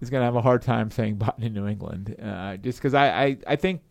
[0.00, 2.94] is going to have a hard time saying bye to New England, uh, just because
[2.94, 3.82] I, I, I think.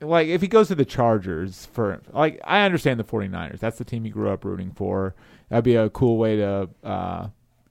[0.00, 3.60] Like if he goes to the Chargers for like I understand the 49ers.
[3.60, 5.14] That's the team he grew up rooting for.
[5.48, 7.28] That'd be a cool way to uh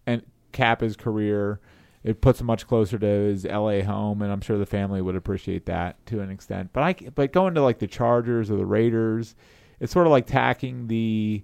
[0.08, 1.60] and cap his career.
[2.04, 5.16] It puts him much closer to his LA home and I'm sure the family would
[5.16, 6.72] appreciate that to an extent.
[6.74, 9.36] But I but going to like the Chargers or the Raiders,
[9.80, 11.44] it's sort of like tacking the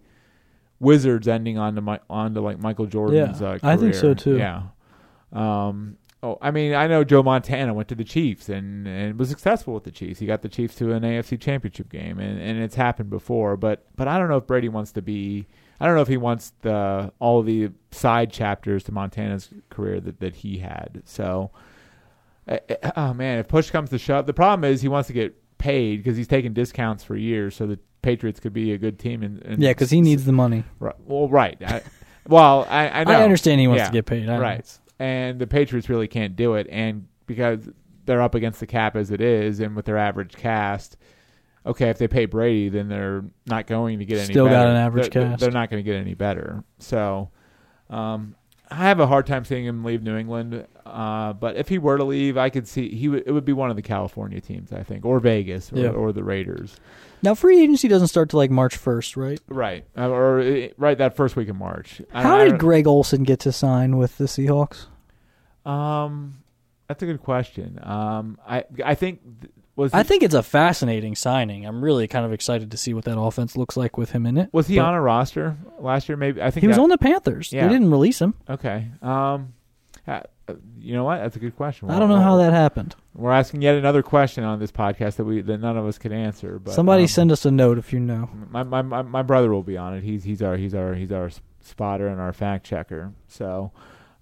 [0.79, 3.41] Wizards ending on to my on to like Michael Jordan's.
[3.41, 4.37] Yeah, uh, I think so, too.
[4.37, 4.63] Yeah.
[5.33, 5.97] Um.
[6.23, 9.75] Oh, I mean, I know Joe Montana went to the Chiefs and, and was successful
[9.75, 10.19] with the Chiefs.
[10.19, 13.55] He got the Chiefs to an AFC Championship game, and, and it's happened before.
[13.55, 15.47] But but I don't know if Brady wants to be.
[15.79, 20.19] I don't know if he wants the all the side chapters to Montana's career that,
[20.19, 21.03] that he had.
[21.05, 21.51] So,
[22.47, 22.57] uh,
[22.95, 25.97] oh man, if push comes to shove, the problem is he wants to get paid
[25.97, 29.23] because he's taking discounts for years, so the Patriots could be a good team.
[29.23, 30.63] And, and Yeah, because he needs the money.
[30.79, 30.95] Right.
[31.05, 31.57] Well, right.
[31.63, 31.81] I,
[32.27, 33.11] well, I, I know.
[33.13, 33.87] I understand he wants Yeah.
[33.87, 34.29] to get paid.
[34.29, 34.79] I Right.
[34.99, 37.69] And the Patriots really can't do it, and because
[38.05, 40.97] they're up against the cap as it is, and with their average cast,
[41.67, 44.25] okay, if they pay Brady, then they're not going to get any.
[44.33, 44.69] Still got better.
[44.71, 45.39] an average They're- cast.
[45.41, 46.63] They're not going to get any better.
[46.79, 47.29] So,
[47.89, 48.35] um,
[48.69, 50.65] I have a hard time seeing him leave New England.
[50.85, 53.23] Uh, but if he were to leave, I could see he would.
[53.25, 55.89] It would be one of the California teams, I think, or Vegas, or, Yeah.
[55.89, 56.75] or the Raiders.
[57.23, 59.39] Now, free agency doesn't start till like March 1st, right?
[59.47, 59.85] Right.
[59.97, 62.01] Uh, or uh, right that first week in March.
[62.13, 64.85] I- How I did Greg Olsen get to sign with the Seahawks?
[65.65, 66.35] Um,
[66.87, 67.79] that's a good question.
[67.83, 71.65] Um, I I think th- was he, I think it's a fascinating signing.
[71.65, 74.37] I'm really kind of excited to see what that offense looks like with him in
[74.37, 74.49] it.
[74.51, 76.17] was he but on a roster last year?
[76.17, 77.53] Maybe I think He was that- on the Panthers.
[77.53, 77.65] Yeah.
[77.67, 78.33] They didn't release him.
[78.49, 78.87] Okay.
[79.01, 79.53] Um,
[80.05, 80.21] uh,
[80.79, 81.17] you know what?
[81.17, 81.89] That's a good question.
[81.89, 82.95] I don't know how that happened.
[83.13, 86.13] We're asking yet another question on this podcast that we that none of us could
[86.13, 86.59] answer.
[86.59, 88.29] But Somebody um, send us a note if you know.
[88.49, 90.03] my, my my my brother will be on it.
[90.03, 91.29] He's he's our he's our he's our
[91.61, 93.11] spotter and our fact checker.
[93.27, 93.71] So.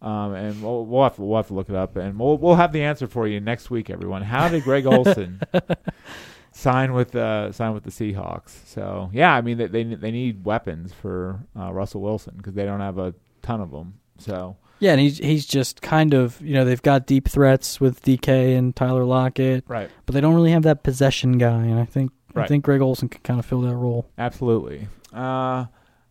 [0.05, 2.55] Um, and we'll, we'll have to we'll have to look it up, and we'll we'll
[2.55, 4.21] have the answer for you next week, everyone.
[4.21, 5.41] How did Greg Olsen
[6.51, 8.51] sign with uh, sign with the Seahawks?
[8.67, 12.65] So yeah, I mean they they, they need weapons for uh, Russell Wilson because they
[12.65, 13.95] don't have a ton of them.
[14.19, 18.03] So Yeah, and he's he's just kind of you know they've got deep threats with
[18.03, 21.63] DK and Tyler Lockett, right, but they don't really have that possession guy.
[21.63, 24.05] And I think I think Greg Olsen can kind of fill that role.
[24.19, 24.87] absolutely.
[25.11, 25.65] Uh,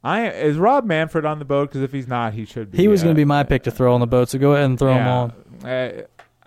[0.05, 1.71] I is Rob Manfred on the boat?
[1.71, 2.79] Because if he's not, he should be.
[2.79, 4.53] He was uh, going to be my pick to throw on the boat, so go
[4.53, 5.33] ahead and throw him on.
[5.64, 6.03] Uh,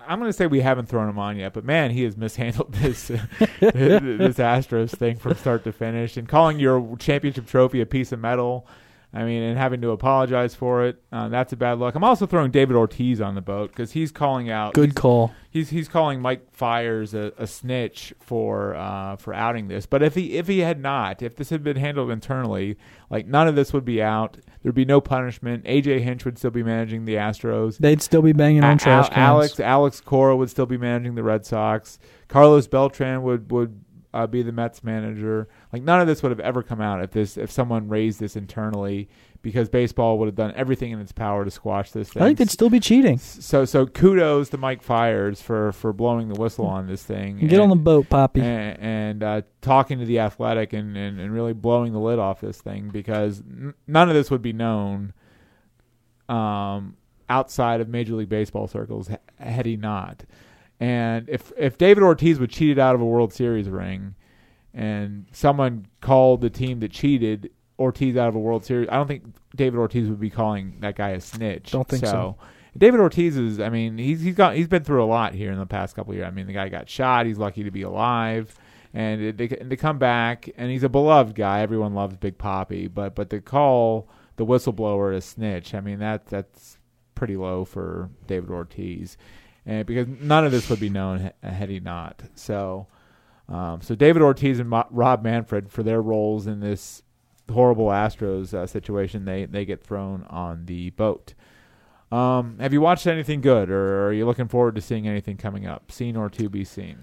[0.08, 2.72] I'm going to say we haven't thrown him on yet, but man, he has mishandled
[2.74, 3.08] this
[3.60, 8.20] this Astros thing from start to finish, and calling your championship trophy a piece of
[8.20, 8.67] metal.
[9.13, 11.02] I mean, and having to apologize for it.
[11.12, 11.96] Uh, that's a bad look.
[11.96, 14.74] I'm also throwing David Ortiz on the boat because he's calling out.
[14.74, 15.32] Good call.
[15.50, 19.86] He's he's calling Mike Fiers a, a snitch for uh, for outing this.
[19.86, 22.78] But if he if he had not, if this had been handled internally,
[23.10, 24.38] like none of this would be out.
[24.62, 25.63] There'd be no punishment.
[25.63, 27.78] AJ Hinch would still be managing the Astros.
[27.78, 29.17] They'd still be banging on A- trash cans.
[29.17, 31.98] Alex Alex Cora would still be managing the Red Sox.
[32.28, 33.80] Carlos Beltran would would
[34.13, 35.48] uh, be the Mets manager.
[35.72, 38.36] Like none of this would have ever come out if this if someone raised this
[38.36, 39.10] internally
[39.41, 42.24] because baseball would have done everything in its power to squash this thing.
[42.24, 43.17] I think they'd still be cheating.
[43.17, 47.38] so so kudos to Mike Fiers for for blowing the whistle on this thing.
[47.48, 48.41] Get on the boat, Papi.
[48.41, 52.41] and, and uh, talking to the athletic and, and, and really blowing the lid off
[52.41, 55.13] this thing because n- none of this would be known
[56.30, 56.96] um,
[57.30, 60.24] outside of Major League Baseball circles had he not.
[60.80, 64.16] And if if David Ortiz was cheated out of a World Series ring,
[64.74, 69.08] and someone called the team that cheated Ortiz out of a World Series, I don't
[69.08, 69.24] think
[69.56, 71.72] David Ortiz would be calling that guy a snitch.
[71.72, 72.38] Don't think so.
[72.78, 75.58] David Ortiz is, I mean, he's he's got he's been through a lot here in
[75.58, 76.28] the past couple of years.
[76.28, 77.26] I mean, the guy got shot.
[77.26, 78.56] He's lucky to be alive,
[78.94, 81.62] and they they come back, and he's a beloved guy.
[81.62, 86.28] Everyone loves Big Papi, but but to call the whistleblower a snitch, I mean that
[86.28, 86.78] that's
[87.16, 89.18] pretty low for David Ortiz,
[89.67, 92.23] and because none of this would be known ha- had he not.
[92.34, 92.88] So,
[93.47, 97.03] um, so David Ortiz and Mo- Rob Manfred for their roles in this
[97.51, 101.34] horrible Astros uh, situation, they they get thrown on the boat.
[102.12, 105.67] Um, have you watched anything good, or are you looking forward to seeing anything coming
[105.67, 106.99] up, seen or to be seen?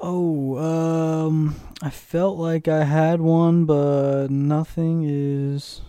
[0.00, 5.80] Oh, um, I felt like I had one, but nothing is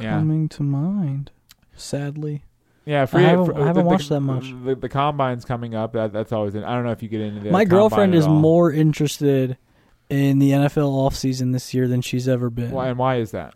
[0.00, 1.30] Yeah, coming to mind.
[1.76, 2.42] Sadly,
[2.86, 3.06] yeah.
[3.12, 4.54] I haven't- fr- I haven't the- watched the, that much.
[4.64, 5.92] The, the combine's coming up.
[5.92, 6.56] That that's always.
[6.56, 9.58] I don't know if you get into the my girlfriend is more interested
[10.08, 12.70] in the NFL offseason this year than she's ever been.
[12.70, 13.54] Why, and why is that?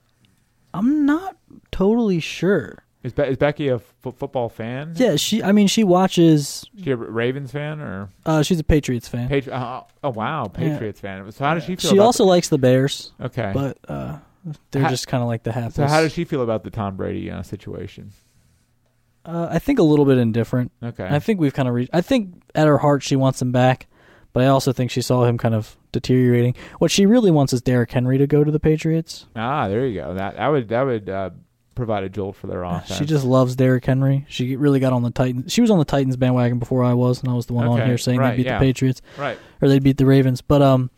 [0.75, 1.37] I'm not
[1.71, 2.85] totally sure.
[3.03, 4.93] Is, Be- is Becky a f- football fan?
[4.97, 5.43] Yeah, she.
[5.43, 6.67] I mean, she watches.
[6.77, 9.27] Is she a Ravens fan or Uh, she's a Patriots fan.
[9.29, 11.31] Patri- uh, Oh wow, Patriots fan.
[11.33, 11.91] So how does she feel?
[11.91, 13.53] She also likes the Bears, okay.
[13.55, 14.19] but uh,
[14.71, 15.73] they're How- just kind of like the half.
[15.75, 18.13] so how does she feel about the Tom Brady uh, situation?
[19.25, 20.73] Uh, I think a little bit indifferent.
[20.83, 21.07] Okay.
[21.09, 21.91] I think we've kind of reached.
[21.93, 23.87] I think at her heart she wants him back,
[24.33, 26.55] but I also think she saw him kind of deteriorating.
[26.79, 29.27] What she really wants is Derrick Henry to go to the Patriots.
[29.37, 30.15] ah, there you go.
[30.15, 31.31] That that would that would uh,
[31.75, 32.99] provide a jolt for their offense.
[32.99, 34.27] She just loves Derrick Henry.
[34.29, 35.53] She really got on the Titans.
[35.53, 37.87] She was on the Titans bandwagon before I was, and I was the one on
[37.87, 38.59] here saying right, they beat yeah.
[38.59, 39.39] the Patriots right.
[39.61, 40.41] or they beat the Ravens.
[40.41, 40.91] But um,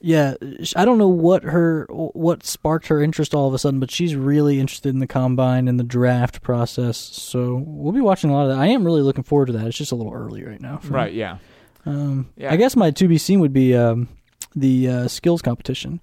[0.00, 0.34] Yeah,
[0.76, 4.14] I don't know what her what sparked her interest all of a sudden, but she's
[4.14, 6.96] really interested in the combine and the draft process.
[6.96, 8.58] So we'll be watching a lot of that.
[8.62, 9.66] I am really looking forward to that.
[9.66, 10.78] It's just a little early right now.
[10.78, 10.94] for me.
[10.94, 11.12] Right.
[11.14, 11.38] Yeah.
[11.84, 12.52] Um, Yeah.
[12.52, 14.08] I guess my to be seen would be um,
[14.54, 16.00] the uh, skills competition.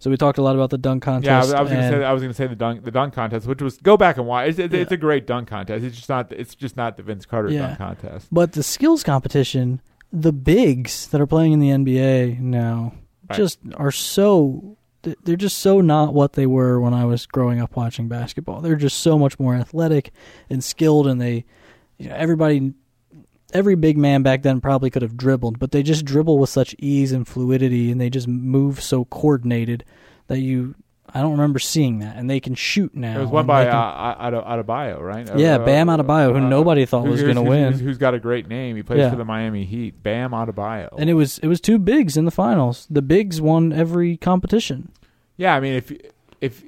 [0.00, 1.26] So we talked a lot about the dunk contest.
[1.26, 3.46] Yeah, I was, was gonna say I was gonna say the dunk the dunk contest,
[3.46, 4.50] which was go back and watch.
[4.50, 5.84] It's, it's, it's a great dunk contest.
[5.84, 7.68] It's just not it's just not the Vince Carter Yeah.
[7.68, 8.28] dunk contest.
[8.30, 9.80] But the skills competition,
[10.12, 12.92] the bigs that are playing in the NBA now
[13.30, 13.36] Right.
[13.36, 17.76] just are so they're just so not what they were when I was growing up
[17.76, 18.60] watching basketball.
[18.60, 20.12] They're just so much more athletic
[20.50, 21.44] and skilled and they
[21.98, 22.74] you know, everybody
[23.52, 26.74] every big man back then probably could have dribbled, but they just dribble with such
[26.78, 29.84] ease and fluidity and they just move so coordinated
[30.26, 30.74] that you
[31.14, 32.16] I don't remember seeing that.
[32.16, 33.16] And they can shoot now.
[33.16, 35.28] It was won and by uh, can- Ado- Adebayo, right?
[35.38, 37.72] Yeah, Uh, Bam Adebayo, who nobody thought who- was gonna win.
[37.72, 38.76] who's- who's got a great name?
[38.76, 39.10] He plays Yeah.
[39.10, 40.02] for the Miami Heat.
[40.02, 40.88] Bam Adebayo.
[40.98, 42.86] and it was it was two bigs in the finals.
[42.90, 44.90] The bigs won every competition.
[45.36, 45.92] Yeah, I mean, if
[46.40, 46.62] if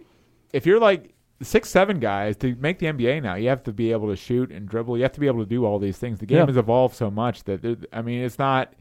[0.52, 1.12] if you're like
[1.42, 4.50] six seven guys to make the NBA now, you have to be able to shoot
[4.50, 4.96] and dribble.
[4.96, 6.18] You have to be able to do all these things.
[6.18, 6.46] The game Yeah.
[6.46, 8.72] has evolved so much that I mean, it's not.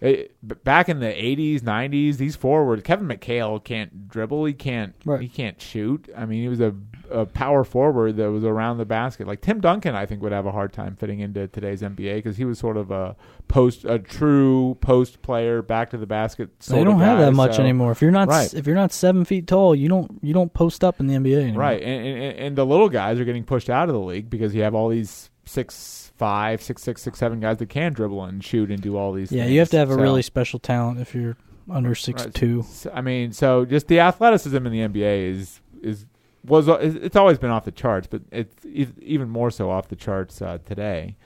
[0.00, 0.34] It,
[0.64, 4.46] back in the '80s, '90s, these forwards, Kevin McHale can't dribble.
[4.46, 4.94] He can't.
[5.04, 5.20] Right.
[5.20, 6.08] He can't shoot.
[6.16, 6.74] I mean, he was a,
[7.10, 9.26] a power forward that was around the basket.
[9.26, 12.38] Like Tim Duncan, I think would have a hard time fitting into today's NBA because
[12.38, 13.14] he was sort of a
[13.48, 16.58] post, a true post player, back to the basket.
[16.60, 17.92] They don't have guy, that much so- anymore.
[17.92, 18.54] If you're not Right.
[18.54, 21.42] if you're not seven feet tall, you don't you don't post up in the NBA
[21.42, 21.60] anymore.
[21.60, 24.54] Right, and, and and the little guys are getting pushed out of the league because
[24.54, 28.44] you have all these six five, six six, six seven guys that can dribble and
[28.44, 29.32] shoot and do all these.
[29.32, 29.52] Yeah, things.
[29.54, 31.36] you have to have a So- really special talent if you're
[31.70, 32.34] under six Right.
[32.34, 32.62] two.
[32.68, 36.06] so- I mean, so just the athleticism in the NBA is is
[36.46, 38.54] was it's always been off the charts, but it's
[39.00, 41.16] even more so off the charts uh, today.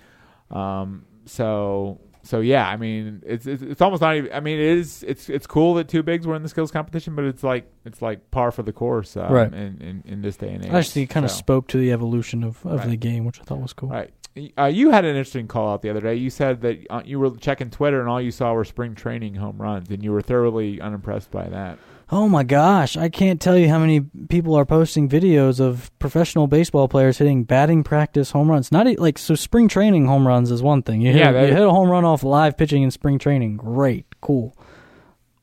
[0.50, 4.32] Um, so so yeah, I mean, it's, it's it's almost not even.
[4.32, 7.14] I mean, it is it's it's cool that two bigs were in the skills competition,
[7.14, 9.52] but it's like it's like par for the course, um, Right.
[9.52, 10.70] In, in in this day and age.
[10.96, 12.90] I it kind of spoke to the evolution of, of Right.
[12.90, 13.90] the game, which I thought was cool.
[13.90, 14.10] Right.
[14.58, 16.16] Uh, you had an interesting call out the other day.
[16.16, 19.36] You said that uh, you were checking Twitter and all you saw were spring training
[19.36, 21.78] home runs, and you were thoroughly unimpressed by that.
[22.10, 26.46] Oh my gosh, I can't tell you how many people are posting videos of professional
[26.48, 28.70] baseball players hitting batting practice home runs.
[28.72, 31.00] Not like so spring training home runs is one thing.
[31.00, 33.56] You hit, Yeah, that- you hit a home run off live pitching in spring training.
[33.56, 34.56] Great, cool.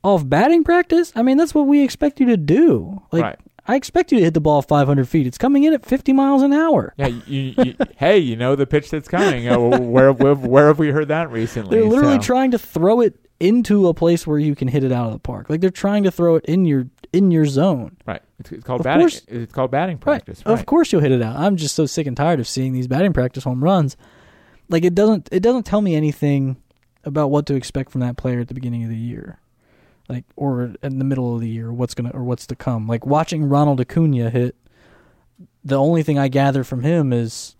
[0.04, 1.12] Off batting practice?
[1.16, 3.02] I mean, that's what we expect you to do.
[3.10, 3.38] Like right.
[3.66, 5.26] I expect you to hit the ball 500 feet.
[5.26, 6.94] It's coming in at 50 miles an hour.
[6.96, 7.06] Yeah.
[7.06, 9.48] You, you, hey, you know the pitch that's coming.
[9.48, 11.76] Uh, where, where where have we heard that recently?
[11.78, 14.92] They're literally So- trying to throw it into a place where you can hit it
[14.92, 15.48] out of the park.
[15.50, 17.96] Like they're trying to throw it in your in your zone.
[18.06, 18.22] Right.
[18.38, 19.00] It's, it's called Of batting.
[19.02, 19.22] course.
[19.28, 20.00] It's called batting Right.
[20.02, 20.42] practice.
[20.46, 21.36] Of course you'll hit it out.
[21.36, 23.96] I'm just so sick and tired of seeing these batting practice home runs.
[24.68, 26.56] Like it doesn't it doesn't tell me anything
[27.04, 29.38] about what to expect from that player at the beginning of the year.
[30.12, 32.86] Like or in the middle of the year, what's gonna or what's to come.
[32.86, 34.56] Like watching Ronald Acuna hit
[35.64, 37.56] the only thing I gather from him is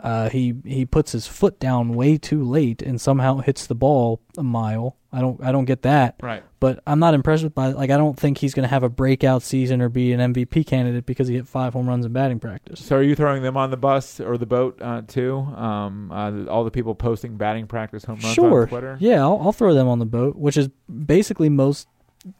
[0.00, 4.20] uh, he he puts his foot down way too late and somehow hits the ball
[4.38, 4.96] a mile.
[5.14, 6.42] I don't I don't get that Right.
[6.60, 8.88] but I'm not impressed with by like I don't think he's going to have a
[8.88, 12.40] breakout season or be an MVP candidate because he hit five home runs in batting
[12.40, 12.84] practice.
[12.84, 15.36] So are you throwing them on the bus or the boat uh, too?
[15.36, 18.96] Um, uh, all the people posting batting practice home runs Sure, on Twitter.
[19.00, 20.68] yeah, I'll, I'll throw them on the boat, which is
[21.06, 21.86] basically most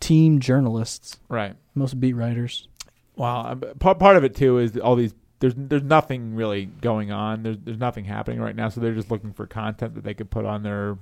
[0.00, 1.54] team journalists, Right.
[1.74, 2.68] most beat writers.
[3.16, 5.14] Well, um, part part of it too is all these.
[5.40, 7.42] There's there's nothing really going on.
[7.42, 10.30] There's there's nothing happening right now, so they're just looking for content that they could
[10.30, 10.96] put on their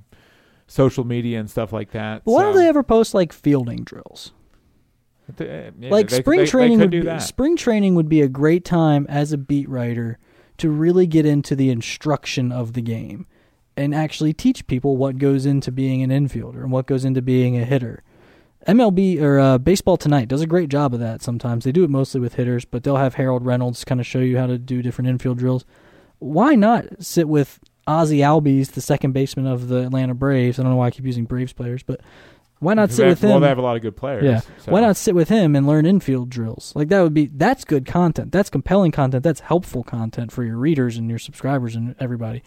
[0.66, 2.24] social media and stuff like that.
[2.24, 4.32] But why so, don't they ever post like fielding drills?
[5.40, 8.20] uh, yeah, like they- spring they- they training could would be, spring training would be
[8.20, 10.18] a great time as a beat writer
[10.58, 13.26] to really get into the instruction of the game
[13.76, 17.56] and actually teach people what goes into being an infielder and what goes into being
[17.56, 18.02] a hitter.
[18.68, 21.64] MLB or uh, Baseball Tonight does a great job of that sometimes.
[21.64, 24.38] They do it mostly with hitters, but they'll have Harold Reynolds kind of show you
[24.38, 25.64] how to do different infield drills.
[26.18, 30.58] Why not sit with Ozzie Albies, the second baseman of the Atlanta Braves?
[30.58, 32.00] I don't know why I keep using Braves players, but
[32.60, 33.30] why not sit have- with him?
[33.30, 34.24] Well, they have a lot of good players.
[34.24, 34.40] Yeah.
[34.58, 36.72] so- Why not sit with him and learn infield drills?
[36.76, 38.30] Like that would be that's good content.
[38.32, 39.24] That's compelling content.
[39.24, 42.42] That's helpful content for your readers and your subscribers and everybody.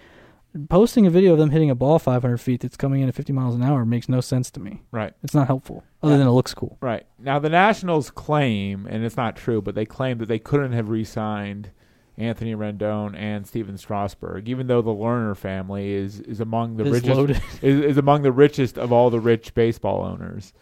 [0.70, 3.34] Posting a video of them hitting a ball 500 feet that's coming in at 50
[3.34, 4.84] miles an hour makes no sense to me.
[4.90, 5.12] Right.
[5.22, 6.20] It's not helpful, other Yeah.
[6.20, 6.78] than it looks cool.
[6.80, 7.06] Right.
[7.20, 10.88] Now the Nationals claim, and it's not true, but they claim that they couldn't have
[10.88, 11.72] re-signed
[12.18, 17.06] Anthony Rendon and Stephen Strasburg, even though the Lerner family is is among the It's
[17.06, 20.54] richest is, is among the richest of all the rich baseball owners.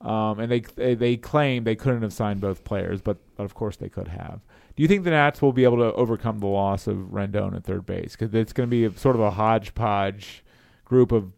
[0.00, 3.54] Um, and they, they they claim they couldn't have signed both players, but but of
[3.54, 4.40] course they could have.
[4.76, 7.64] Do you think the Nats will be able to overcome the loss of Rendon at
[7.64, 8.16] third base?
[8.16, 10.44] Because it's going to be a, sort of a hodgepodge
[10.84, 11.32] group of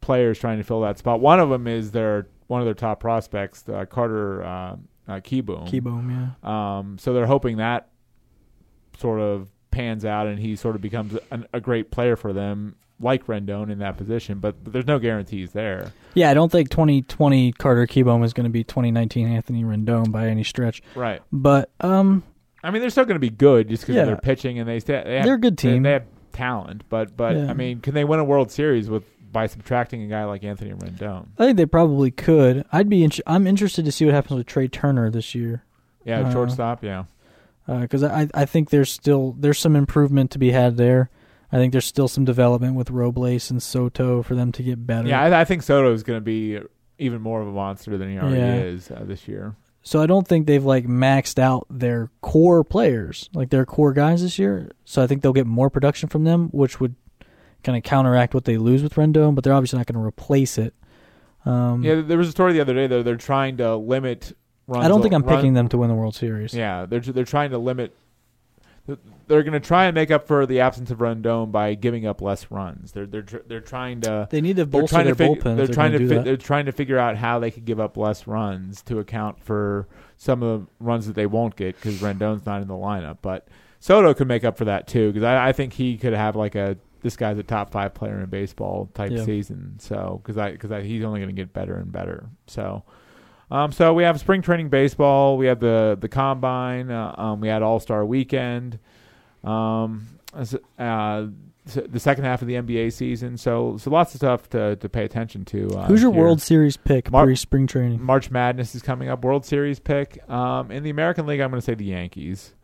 [0.00, 1.20] players trying to fill that spot.
[1.20, 4.76] One of them is their one of their top prospects, uh, Carter uh,
[5.08, 5.68] uh, Kieboom.
[5.68, 6.78] Kieboom, yeah.
[6.78, 7.88] Um, so they're hoping that
[8.98, 12.76] sort of pans out and he sort of becomes an, a great player for them,
[13.00, 14.38] like Rendon in that position.
[14.38, 15.92] But, but there's no guarantees there.
[16.14, 20.28] Yeah, I don't think 2020 Carter Kieboom is going to be 2019 Anthony Rendon by
[20.28, 20.82] any stretch.
[20.94, 21.20] Right.
[21.30, 22.22] But um,
[22.64, 24.04] I mean, they're still going to be good just because Yeah.
[24.06, 25.82] their pitching and they, sta- they have, They're a good team.
[25.82, 27.50] They, have talent, but but Yeah.
[27.50, 30.72] I mean, can they win a World Series with by subtracting a guy like Anthony
[30.72, 31.26] Rendon?
[31.38, 32.64] I think they probably could.
[32.72, 33.04] I'd be.
[33.04, 35.64] Int- I'm interested to see what happens with Trea Turner this year.
[36.04, 36.82] Yeah, Uh, shortstop.
[36.84, 37.04] Yeah.
[37.66, 41.10] Because I I think there's still there's some improvement to be had there.
[41.52, 45.08] I think there's still some development with Robles and Soto for them to get better.
[45.08, 46.58] Yeah, I, I think Soto is going to be
[46.98, 48.54] even more of a monster than he already Yeah.
[48.62, 49.54] is uh, this year.
[49.82, 54.22] So I don't think they've like maxed out their core players, like their core guys
[54.22, 54.72] this year.
[54.84, 56.96] So I think they'll get more production from them, which would
[57.62, 59.36] kind of counteract what they lose with Rendon.
[59.36, 60.74] But they're obviously not going to replace it.
[61.44, 64.36] Um, Yeah, there was a story the other day that they're trying to limit.
[64.72, 66.52] I don't think I'm run- picking them to win the World Series.
[66.54, 67.94] Yeah, they're they're trying to limit.
[69.26, 72.20] They're going to try and make up for the absence of Rendon by giving up
[72.22, 72.92] less runs.
[72.92, 75.56] They're they're they're trying to They need to they're bolster trying their to fig- bullpen.
[75.56, 77.96] they're if trying to fi- they're trying to figure out how they could give up
[77.96, 82.46] less runs to account for some of the runs that they won't get because Rendon's
[82.46, 83.18] not in the lineup.
[83.22, 83.48] But
[83.80, 86.54] Soto could make up for that too because I, I think he could have like
[86.54, 89.24] a this guy's a top five player in baseball type Yeah.
[89.24, 89.80] season.
[89.80, 92.26] So because I because he's only going to get better and better.
[92.46, 92.84] So.
[93.50, 95.36] Um, so we have spring training baseball.
[95.36, 96.90] We have the the combine.
[96.90, 98.78] Uh, um, we had All Star Weekend.
[99.44, 100.06] Um,
[100.78, 101.26] uh,
[101.74, 103.36] the second half of the NBA season.
[103.36, 105.68] So so lots of stuff to to pay attention to.
[105.70, 106.20] Uh, Who's your here.
[106.20, 108.02] World Series pick Mar- pre spring training?
[108.02, 109.24] March Madness is coming up.
[109.24, 110.28] World Series pick.
[110.30, 112.54] Um, in the American League, I'm going to say the Yankees,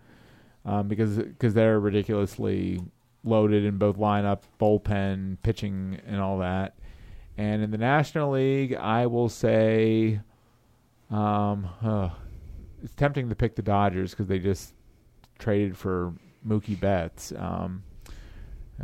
[0.64, 2.80] um, because because they're ridiculously
[3.24, 6.76] loaded in both lineup, bullpen, pitching, and all that.
[7.36, 10.20] And in the National League, I will say,
[11.12, 12.10] um, uh,
[12.82, 14.74] it's tempting to pick the Dodgers because they just
[15.38, 16.12] traded for
[16.46, 17.32] Mookie Betts.
[17.36, 17.82] Um,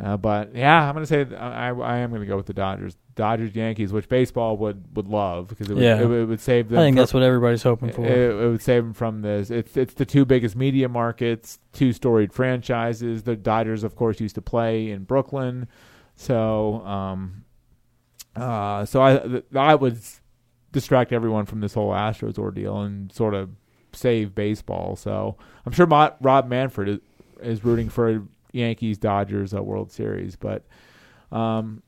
[0.01, 2.53] uh, but yeah, I'm going to say I, I am going to go with the
[2.53, 2.95] Dodgers.
[3.15, 5.99] Dodgers Yankees, which baseball would, would love because it would, Yeah.
[5.99, 6.79] it, would- it would save them.
[6.79, 8.05] I think from- that's what everybody's hoping for.
[8.05, 9.49] it, it would save them from this.
[9.51, 13.23] It's it's the two biggest media markets, two storied franchises.
[13.23, 15.67] The Dodgers, of course, used to play in Brooklyn,
[16.15, 17.43] so um,
[18.37, 19.99] uh, so I I would
[20.71, 23.49] distract everyone from this whole Astros ordeal and sort of
[23.93, 24.95] save baseball.
[24.95, 26.99] So I'm sure Rob Manfred is,
[27.41, 30.65] is rooting for Yankees Dodgers uh, World Series, but
[31.31, 31.81] um,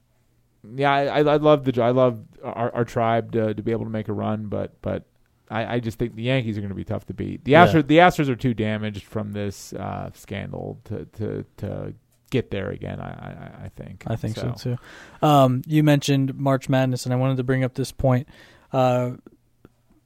[0.75, 3.91] yeah, I, I love the I love our, our tribe to to be able to
[3.91, 5.05] make a run, but but
[5.49, 7.43] I, I just think the Yankees are going to be tough to beat.
[7.43, 7.67] The Yeah.
[7.67, 11.93] Astros the Astros are too damaged from this uh, scandal to to to
[12.29, 12.99] get there again.
[12.99, 14.03] I I, I think.
[14.07, 14.77] I think so, too.
[15.25, 18.27] Um, you mentioned March Madness, and I wanted to bring up this point.
[18.73, 19.11] Uh,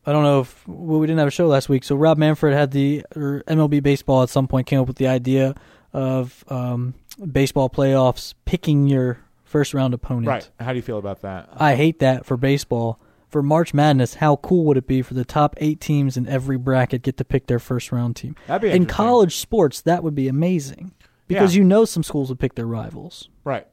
[0.05, 2.53] I don't know if well, we didn't have a show last week, so Rob Manfred
[2.53, 5.55] had the or MLB baseball at some point came up with the idea
[5.93, 6.93] of um,
[7.31, 10.27] baseball playoffs picking your first round opponent.
[10.27, 10.49] Right.
[10.59, 11.49] How do you feel about that?
[11.55, 12.99] I hate that for baseball.
[13.29, 16.57] For March Madness, how cool would it be for the top eight teams in every
[16.57, 18.35] bracket get to pick their first round team?
[18.47, 20.93] That'd be In college sports, that would be amazing
[21.27, 21.59] because Yeah.
[21.59, 23.27] you know some schools would pick their rivals.
[23.43, 23.67] Right.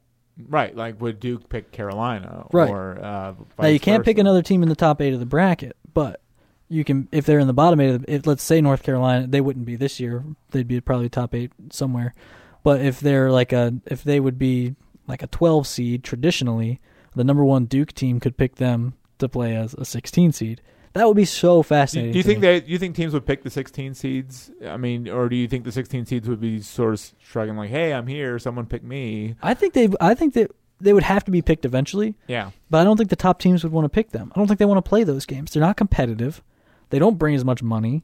[0.48, 0.74] Right.
[0.74, 2.46] Like would Duke pick Carolina?
[2.52, 2.70] Right.
[2.70, 5.76] Or uh, Now you can't pick another team in the top eight of the bracket,
[5.92, 6.20] but
[6.68, 7.90] you can if they're in the bottom eight.
[7.90, 10.24] Of the, if let's say North Carolina, they wouldn't be this year.
[10.50, 12.14] They'd be probably top eight somewhere.
[12.62, 14.74] But if they're like a if they would be
[15.06, 16.80] like a twelve seed traditionally,
[17.14, 20.62] the number one Duke team could pick them to play as a sixteen seed.
[20.94, 22.12] That would be so fascinating.
[22.12, 22.60] do you think me.
[22.60, 24.50] Do you think teams would pick the 16 seeds?
[24.66, 27.70] I mean, or do you think the 16 seeds would be sort of shrugging like,
[27.70, 28.38] "Hey, I'm here.
[28.38, 29.88] Someone pick me." I think they.
[30.00, 32.50] I think that they would have to be picked eventually, Yeah.
[32.68, 34.32] but I don't think the top teams would want to pick them.
[34.34, 35.52] I don't think they want to play those games.
[35.52, 36.42] They're not competitive.
[36.90, 38.02] They don't bring as much money.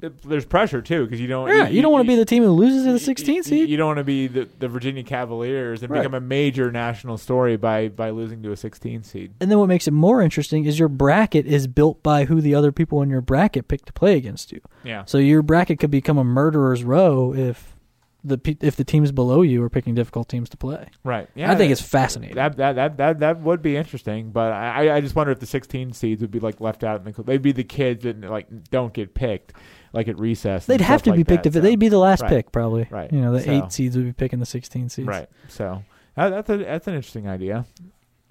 [0.00, 1.48] There's pressure too because you don't.
[1.48, 3.68] Yeah, you don't want to be the team who loses to the you- 16 seed.
[3.68, 6.00] You don't want to be the, the Virginia Cavaliers and Right.
[6.00, 9.34] become a major national story by by losing to a 16 seed.
[9.40, 12.54] And then what makes it more interesting is your bracket is built by who the
[12.54, 14.60] other people in your bracket pick to play against you.
[14.84, 15.04] Yeah.
[15.04, 17.74] So your bracket could become a murderer's row if
[18.22, 20.88] the if the teams below you are picking difficult teams to play.
[21.02, 21.28] Right.
[21.34, 21.50] Yeah.
[21.50, 22.36] I think it's fascinating.
[22.36, 25.46] That, that that that that would be interesting, but I I just wonder if the
[25.46, 27.04] 16 seeds would be like left out.
[27.04, 29.52] In the, they'd be the kids that like don't get picked,
[29.92, 30.66] like at recess.
[30.66, 31.60] They'd have to like be picked that, if so.
[31.60, 32.28] they'd be the last Right.
[32.30, 32.86] pick probably.
[32.90, 33.12] Right.
[33.12, 35.08] You know, the So- eight seeds would be picking the 16 seeds.
[35.08, 35.28] right.
[35.48, 35.82] So
[36.16, 37.64] that, that's a that's an interesting idea.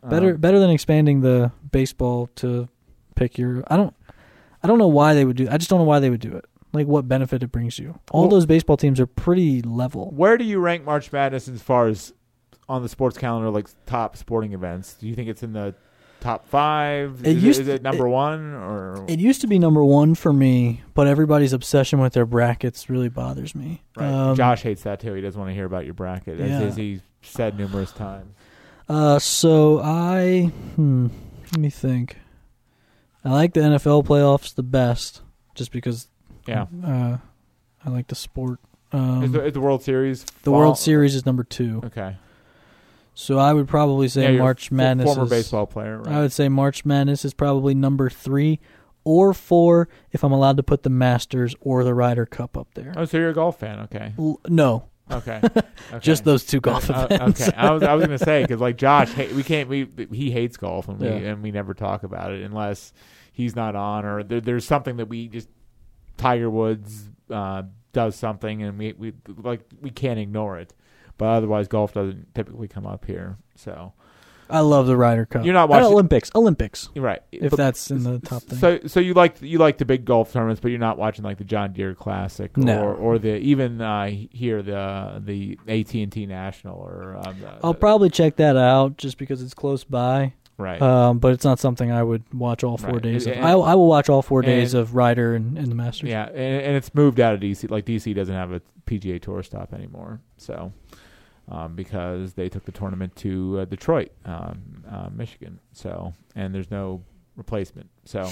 [0.04, 2.70] Better Um, better than expanding the baseball to
[3.16, 3.96] pick your I don't
[4.64, 6.34] I don't know why they would do I just don't know why they would do
[6.36, 6.46] it.
[6.74, 7.98] Like what benefit it brings you.
[8.12, 10.12] All Well- those baseball teams are pretty level.
[10.16, 12.14] Where do you rank March Madness as far as
[12.70, 14.94] on the sports calendar, like top sporting events?
[14.96, 15.74] Do you think it's in the
[16.20, 17.22] top five?
[17.24, 20.16] It is, used- it, is it number one or It used to be number one
[20.16, 23.84] for me, but everybody's obsession with their brackets really bothers me.
[23.96, 24.08] right?
[24.12, 25.14] Um, Josh hates that too.
[25.14, 26.60] He doesn't want to hear about your bracket, as, Yeah.
[26.62, 28.34] as he said numerous times.
[28.90, 31.08] Uh, so I hmm,
[31.52, 32.18] let me think.
[33.26, 35.22] I like the NFL playoffs the best,
[35.56, 36.08] just because.
[36.48, 36.68] Yeah.
[36.86, 37.18] Uh,
[37.86, 38.60] I like the sport.
[38.94, 42.16] Um, is, the, is the World Series the fall- World Series is number two, Okay.
[43.20, 45.06] So I would probably say Yeah, March Madness.
[45.06, 45.98] Former is, baseball player.
[46.00, 46.14] Right?
[46.16, 48.60] I would say March Madness is probably number three
[49.04, 52.94] or four if I'm allowed to put the Masters or the Ryder Cup up there.
[52.96, 53.80] oh, so you're a golf fan?
[53.82, 54.14] Okay.
[54.20, 55.40] L- no, Okay.
[55.44, 55.62] okay.
[56.00, 57.42] just those two golf Uh, uh, events.
[57.48, 60.58] okay, I was I was gonna say because like Josh, we can't we he hates
[60.58, 61.14] golf and we Yeah.
[61.14, 62.92] and we never talk about it unless
[63.32, 65.48] he's not on or there, there's something that we just
[66.18, 67.64] Tiger Woods uh,
[67.94, 70.74] does something and we we like we can't ignore it,
[71.18, 73.38] but otherwise golf doesn't typically come up here.
[73.56, 73.94] So
[74.50, 75.44] I love the Ryder Cup.
[75.44, 76.32] You're not watching- Olympics.
[76.34, 76.88] Olympics.
[76.96, 77.22] you're right.
[77.34, 78.60] If But- that's in the top thing.
[78.60, 81.38] So so you like you like the big golf tournaments, but you're not watching like
[81.38, 82.82] the John Deere Classic No.
[82.82, 87.54] or or the even uh, here the the AT and T National or um, the,
[87.64, 90.34] I'll probably check that out just because it's close by.
[90.58, 90.82] right.
[90.82, 93.02] Um, but it's not something I would watch all four Right.
[93.04, 93.34] days of.
[93.34, 96.10] And- I, I will watch all four days of Ryder and, and the Masters.
[96.10, 97.70] Yeah, and, and it's moved out of DC.
[97.70, 100.72] Like DC doesn't have a PGA Tour stop anymore, so
[101.50, 105.60] um, because they took the tournament to uh, Detroit, um, uh, Michigan.
[105.74, 107.04] So and there's no
[107.36, 107.90] replacement.
[108.06, 108.30] So,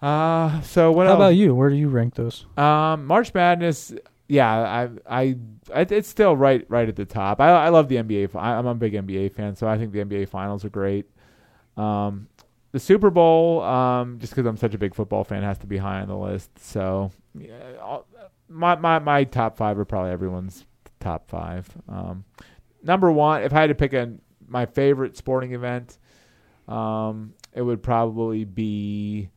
[0.00, 1.18] uh, so what How else?
[1.18, 1.54] about you?
[1.54, 2.46] Where do you rank those?
[2.56, 3.92] Um, March Madness.
[4.28, 5.36] Yeah, I, I,
[5.74, 7.40] I, it's still right, right at the top.
[7.40, 8.34] I, I love the NBA.
[8.34, 11.06] I'm a big NBA fan, so I think the NBA finals are great.
[11.76, 12.28] Um,
[12.70, 15.76] the Super Bowl, um, just because I'm such a big football fan, has to be
[15.76, 16.50] high on the list.
[16.58, 17.98] So, yeah,
[18.48, 20.64] my, my, my top five are probably everyone's
[21.02, 21.68] top five.
[21.88, 22.24] Um,
[22.82, 24.12] number one, if I had to pick a
[24.48, 25.98] my favorite sporting event,
[26.68, 29.28] um, it would probably be,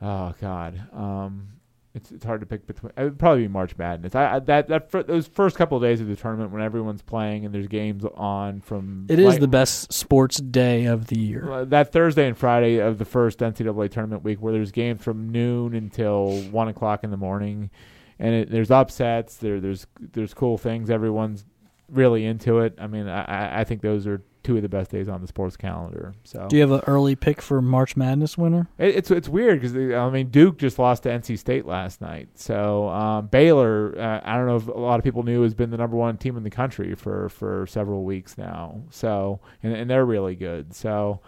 [0.00, 1.48] oh God, um,
[1.94, 2.92] it's it's hard to pick between.
[2.96, 4.14] It would probably be March Madness.
[4.14, 7.00] I, I that that fir- those first couple of days of the tournament when everyone's
[7.02, 9.06] playing and there's games on from.
[9.08, 11.50] It is like- the best sports day of the year.
[11.50, 15.30] uh, that Thursday and Friday of the first NCAA tournament week, where there's games from
[15.30, 17.70] noon until one o'clock in the morning,
[18.18, 19.36] and it, there's upsets.
[19.36, 20.90] There, there's there's cool things.
[20.90, 21.44] Everyone's
[21.90, 22.74] really into it.
[22.78, 25.56] I mean, I, I- think those are two of the best days on the sports
[25.56, 26.14] calendar.
[26.22, 28.68] So Do you have an early pick for March Madness winner?
[28.78, 32.28] it, it's it's weird because I mean Duke just lost to NC State last night.
[32.34, 35.70] So um, Baylor, uh, I don't know if a lot of people knew, has been
[35.70, 38.82] the number one team in the country for for several weeks now.
[38.90, 40.74] So and, and they're really good.
[40.74, 41.20] So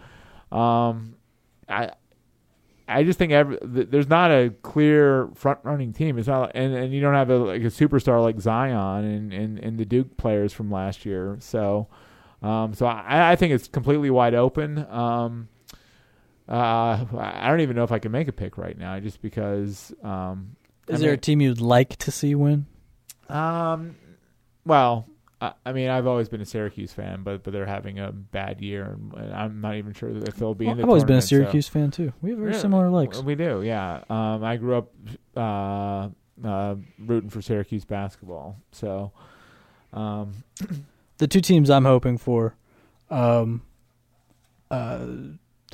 [0.53, 1.17] um,
[1.69, 1.91] I.
[2.89, 6.19] I just think every, there's not a clear front running team.
[6.19, 9.59] It's not, and, and you don't have a like a superstar like Zion and, and,
[9.59, 11.37] and the Duke players from last year.
[11.41, 11.89] So,
[12.43, 14.79] um, so I, I think it's completely wide open.
[14.91, 15.49] Um,
[16.49, 19.93] uh, I don't even know if I can make a pick right now, just because.
[20.03, 20.57] Um,
[20.89, 22.67] Is I there a team you'd like to see win?
[23.29, 23.97] Um,
[24.65, 25.07] well,
[25.41, 28.61] I, I mean, I've always been a Syracuse fan, but but they're having a bad
[28.61, 28.85] year,
[29.15, 30.83] and, I'm not even sure if they'll be in the.
[30.83, 32.13] I've always been a tournament, so- Syracuse fan too.
[32.23, 33.21] We have very Yeah, similar likes.
[33.23, 34.03] We do, yeah.
[34.11, 34.93] Um, I grew up
[35.37, 36.09] uh,
[36.47, 39.13] uh, rooting for Syracuse basketball, so.
[39.93, 40.45] Um,
[41.19, 42.55] The two teams I'm hoping for,
[43.11, 43.63] um,
[44.71, 45.05] uh,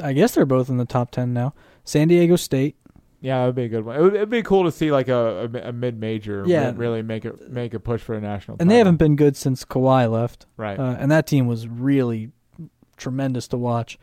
[0.02, 1.52] I guess they're both in the top ten now.
[1.84, 2.76] San Diego State.
[3.24, 3.96] Yeah, would be a good one.
[3.96, 6.72] It would it'd be cool to see like a, a, a mid major, Yeah.
[6.76, 8.58] really make it make a push for a national.
[8.60, 8.84] And they title.
[8.86, 10.46] haven't been good since Kawhi left.
[10.56, 10.78] right.
[10.78, 12.30] Uh, and that team was really
[12.96, 13.98] tremendous to watch.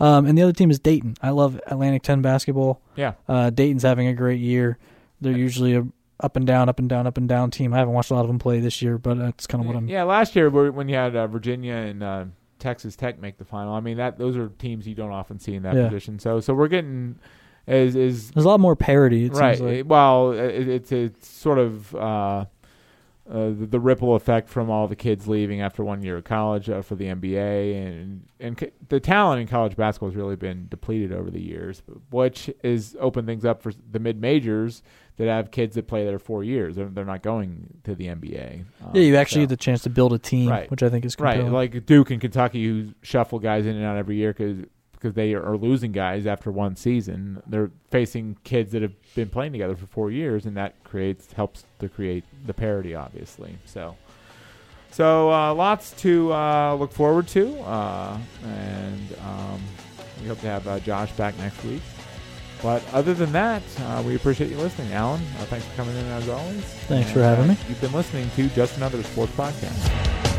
[0.00, 1.14] Um, and the other team is Dayton.
[1.22, 2.80] I love Atlantic 10 basketball.
[2.96, 4.76] yeah, Uh, Dayton's having a great year.
[5.20, 5.86] They're usually a
[6.20, 7.72] up and down, up and down, up and down team.
[7.74, 9.76] I haven't watched a lot of them play this year, but that's kind of what
[9.76, 9.88] I'm.
[9.88, 12.24] Yeah, last year where- when you had uh, Virginia and uh,
[12.58, 15.54] Texas Tech make the final, I mean that those are teams you don't often see
[15.54, 15.86] in that Yeah.
[15.88, 16.18] position.
[16.18, 17.16] So so we're getting
[17.66, 19.26] is is There's a lot more parity.
[19.26, 19.56] It right.
[19.58, 19.84] seems like.
[19.88, 21.94] well, it, it's it's sort of.
[21.94, 22.44] Uh,
[23.26, 26.68] uh, the, the ripple effect from all the kids leaving after one year of college
[26.68, 30.66] uh, for the NBA and and c- the talent in college basketball has really been
[30.68, 34.82] depleted over the years, which is opened things up for the mid majors
[35.16, 36.76] that have kids that play there four years.
[36.76, 38.60] They're, they're not going to the NBA.
[38.84, 40.70] Um, yeah, you actually so- get the chance to build a team, Right.
[40.70, 43.96] which I think is right, like Duke and Kentucky who shuffle guys in and out
[43.96, 44.66] every year because
[45.04, 47.42] because they are losing guys after one season.
[47.46, 51.66] They're facing kids that have been playing together for four years, and that creates helps
[51.80, 53.58] to create the parity, obviously.
[53.66, 53.98] So,
[54.90, 59.60] so uh, lots to uh, look forward to, uh, and um,
[60.22, 61.82] we hope to have uh, Josh back next week.
[62.62, 65.20] But other than that, uh, we appreciate you listening, Allen.
[65.38, 66.64] Uh, thanks for coming in as always.
[66.88, 67.58] Thanks for having me.
[67.68, 70.33] You've been listening to Just Another Sports Podcast.